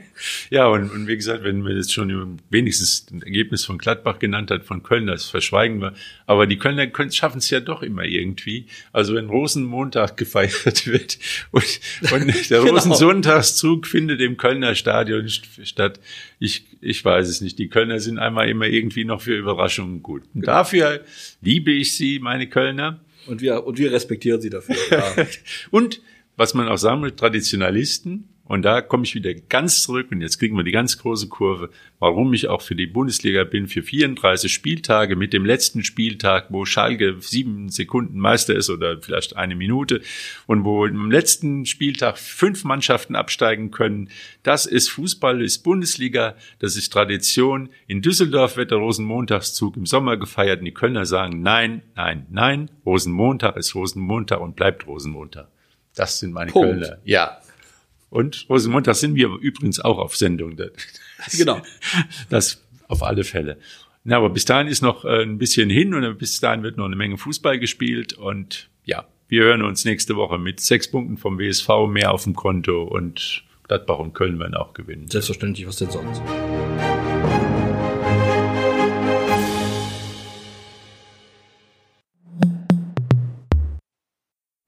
Ja, 0.52 0.68
und, 0.68 0.92
und 0.92 1.08
wie 1.08 1.16
gesagt, 1.16 1.44
wenn 1.44 1.66
wir 1.66 1.76
jetzt 1.76 1.92
schon 1.94 2.40
wenigstens 2.52 3.08
ein 3.12 3.22
Ergebnis 3.24 3.66
von 3.66 3.78
Gladbach 3.80 4.20
genannt 4.20 4.52
hat, 4.52 4.66
von 4.66 4.84
Köln, 4.84 5.08
das 5.08 5.26
verschweigen 5.26 5.82
wir. 5.82 5.94
Aber 6.28 6.46
die 6.46 6.58
Kölner 6.58 6.88
schaffen 7.12 7.40
es 7.40 7.50
ja 7.50 7.60
doch 7.62 7.82
immer 7.82 8.04
irgendwie. 8.04 8.68
Also 8.92 9.16
wenn 9.16 9.28
Rosenmontag 9.30 10.18
gefeiert 10.18 10.86
wird 10.86 11.18
und, 11.52 11.80
und 12.12 12.28
der 12.52 12.60
Genau. 12.62 12.74
Rosensontagszug 12.74 13.88
findet 13.88 14.22
im 14.22 14.38
Kölner 14.38 14.76
Stadion 14.76 15.26
st- 15.26 15.66
statt, 15.66 16.00
ich, 16.40 16.66
ich 16.82 17.04
weiß 17.04 17.28
es 17.28 17.42
nicht. 17.42 17.58
Die 17.58 17.70
Kölner 17.70 18.00
sind 18.00 18.20
einmal 18.20 18.50
immer 18.50 18.66
irgendwie 18.68 19.04
noch 19.06 19.22
für 19.22 19.36
Überraschungen 19.36 20.04
gut. 20.04 20.24
Und 20.36 20.46
dafür 20.48 21.02
liebe 21.42 21.72
ich 21.72 21.96
sie, 21.96 22.20
meine 22.20 22.48
Kölner. 22.48 23.00
Und 23.26 23.42
wir, 23.42 23.66
und 23.66 23.78
wir 23.78 23.92
respektieren 23.92 24.42
sie 24.42 24.50
dafür. 24.50 24.76
Ja. 24.92 25.26
Und 25.72 26.02
was 26.40 26.54
man 26.54 26.70
auch 26.70 26.78
sagen 26.78 27.02
will, 27.02 27.12
Traditionalisten, 27.12 28.30
und 28.46 28.64
da 28.64 28.82
komme 28.82 29.04
ich 29.04 29.14
wieder 29.14 29.34
ganz 29.34 29.84
zurück, 29.84 30.08
und 30.10 30.22
jetzt 30.22 30.40
kriegen 30.40 30.56
wir 30.56 30.64
die 30.64 30.72
ganz 30.72 30.98
große 30.98 31.28
Kurve, 31.28 31.70
warum 32.00 32.34
ich 32.34 32.48
auch 32.48 32.62
für 32.62 32.76
die 32.76 32.88
Bundesliga 32.88 33.44
bin, 33.44 33.68
für 33.68 33.84
34 33.84 34.52
Spieltage 34.52 35.18
mit 35.18 35.34
dem 35.34 35.46
letzten 35.46 35.84
Spieltag, 35.84 36.46
wo 36.48 36.64
Schalke 36.64 37.18
sieben 37.20 37.68
Sekunden 37.68 38.18
Meister 38.18 38.56
ist 38.56 38.70
oder 38.70 39.02
vielleicht 39.02 39.36
eine 39.36 39.58
Minute, 39.58 40.00
und 40.48 40.64
wo 40.64 40.86
im 40.86 41.12
letzten 41.12 41.66
Spieltag 41.66 42.18
fünf 42.18 42.64
Mannschaften 42.64 43.18
absteigen 43.18 43.70
können. 43.70 44.10
Das 44.42 44.66
ist 44.66 44.88
Fußball, 44.88 45.42
ist 45.42 45.60
Bundesliga, 45.60 46.38
das 46.60 46.78
ist 46.78 46.94
Tradition. 46.94 47.68
In 47.86 48.02
Düsseldorf 48.02 48.56
wird 48.56 48.72
der 48.72 48.78
Rosenmontagszug 48.78 49.76
im 49.76 49.86
Sommer 49.86 50.16
gefeiert, 50.16 50.60
und 50.60 50.66
die 50.66 50.74
Kölner 50.74 51.06
sagen, 51.06 51.42
nein, 51.42 51.82
nein, 51.98 52.28
nein, 52.30 52.72
Rosenmontag 52.86 53.58
ist 53.58 53.76
Rosenmontag 53.76 54.40
und 54.40 54.56
bleibt 54.56 54.88
Rosenmontag. 54.88 55.50
Das 55.96 56.20
sind 56.20 56.32
meine 56.32 56.52
Punkt. 56.52 56.82
Kölner. 56.82 56.98
Ja. 57.04 57.40
Und 58.10 58.46
Rosenmontag 58.50 58.96
sind 58.96 59.16
wir 59.16 59.28
übrigens 59.40 59.80
auch 59.80 59.98
auf 59.98 60.16
Sendung. 60.16 60.56
Das, 60.58 60.72
Genau. 61.38 61.62
das 62.30 62.64
auf 62.88 63.04
alle 63.04 63.24
Fälle. 63.24 63.58
Na, 64.04 64.18
aber 64.18 64.30
bis 64.30 64.46
dahin 64.46 64.68
ist 64.68 64.82
noch 64.82 65.06
äh, 65.06 65.22
ein 65.24 65.38
bisschen 65.38 65.70
hin 65.70 65.94
und 65.94 66.18
bis 66.18 66.40
dahin 66.40 66.64
wird 66.64 66.78
noch 66.78 66.86
eine 66.86 66.96
Menge 66.96 67.18
Fußball 67.18 67.60
gespielt 67.60 68.14
und 68.14 68.70
ja, 68.86 69.06
wir 69.28 69.44
hören 69.44 69.62
uns 69.62 69.86
nächste 69.86 70.16
Woche 70.16 70.40
mit 70.40 70.60
sechs 70.60 70.90
Punkten 70.90 71.18
vom 71.18 71.38
WSV 71.38 71.68
mehr 71.88 72.12
auf 72.12 72.24
dem 72.24 72.36
Konto 72.36 72.84
und 72.84 73.44
Gladbach 73.68 74.00
und 74.00 74.14
Köln 74.14 74.40
werden 74.40 74.56
auch 74.56 74.74
gewinnen. 74.74 75.08
Selbstverständlich, 75.10 75.68
was 75.68 75.76
denn 75.76 75.92
sonst? 75.92 76.22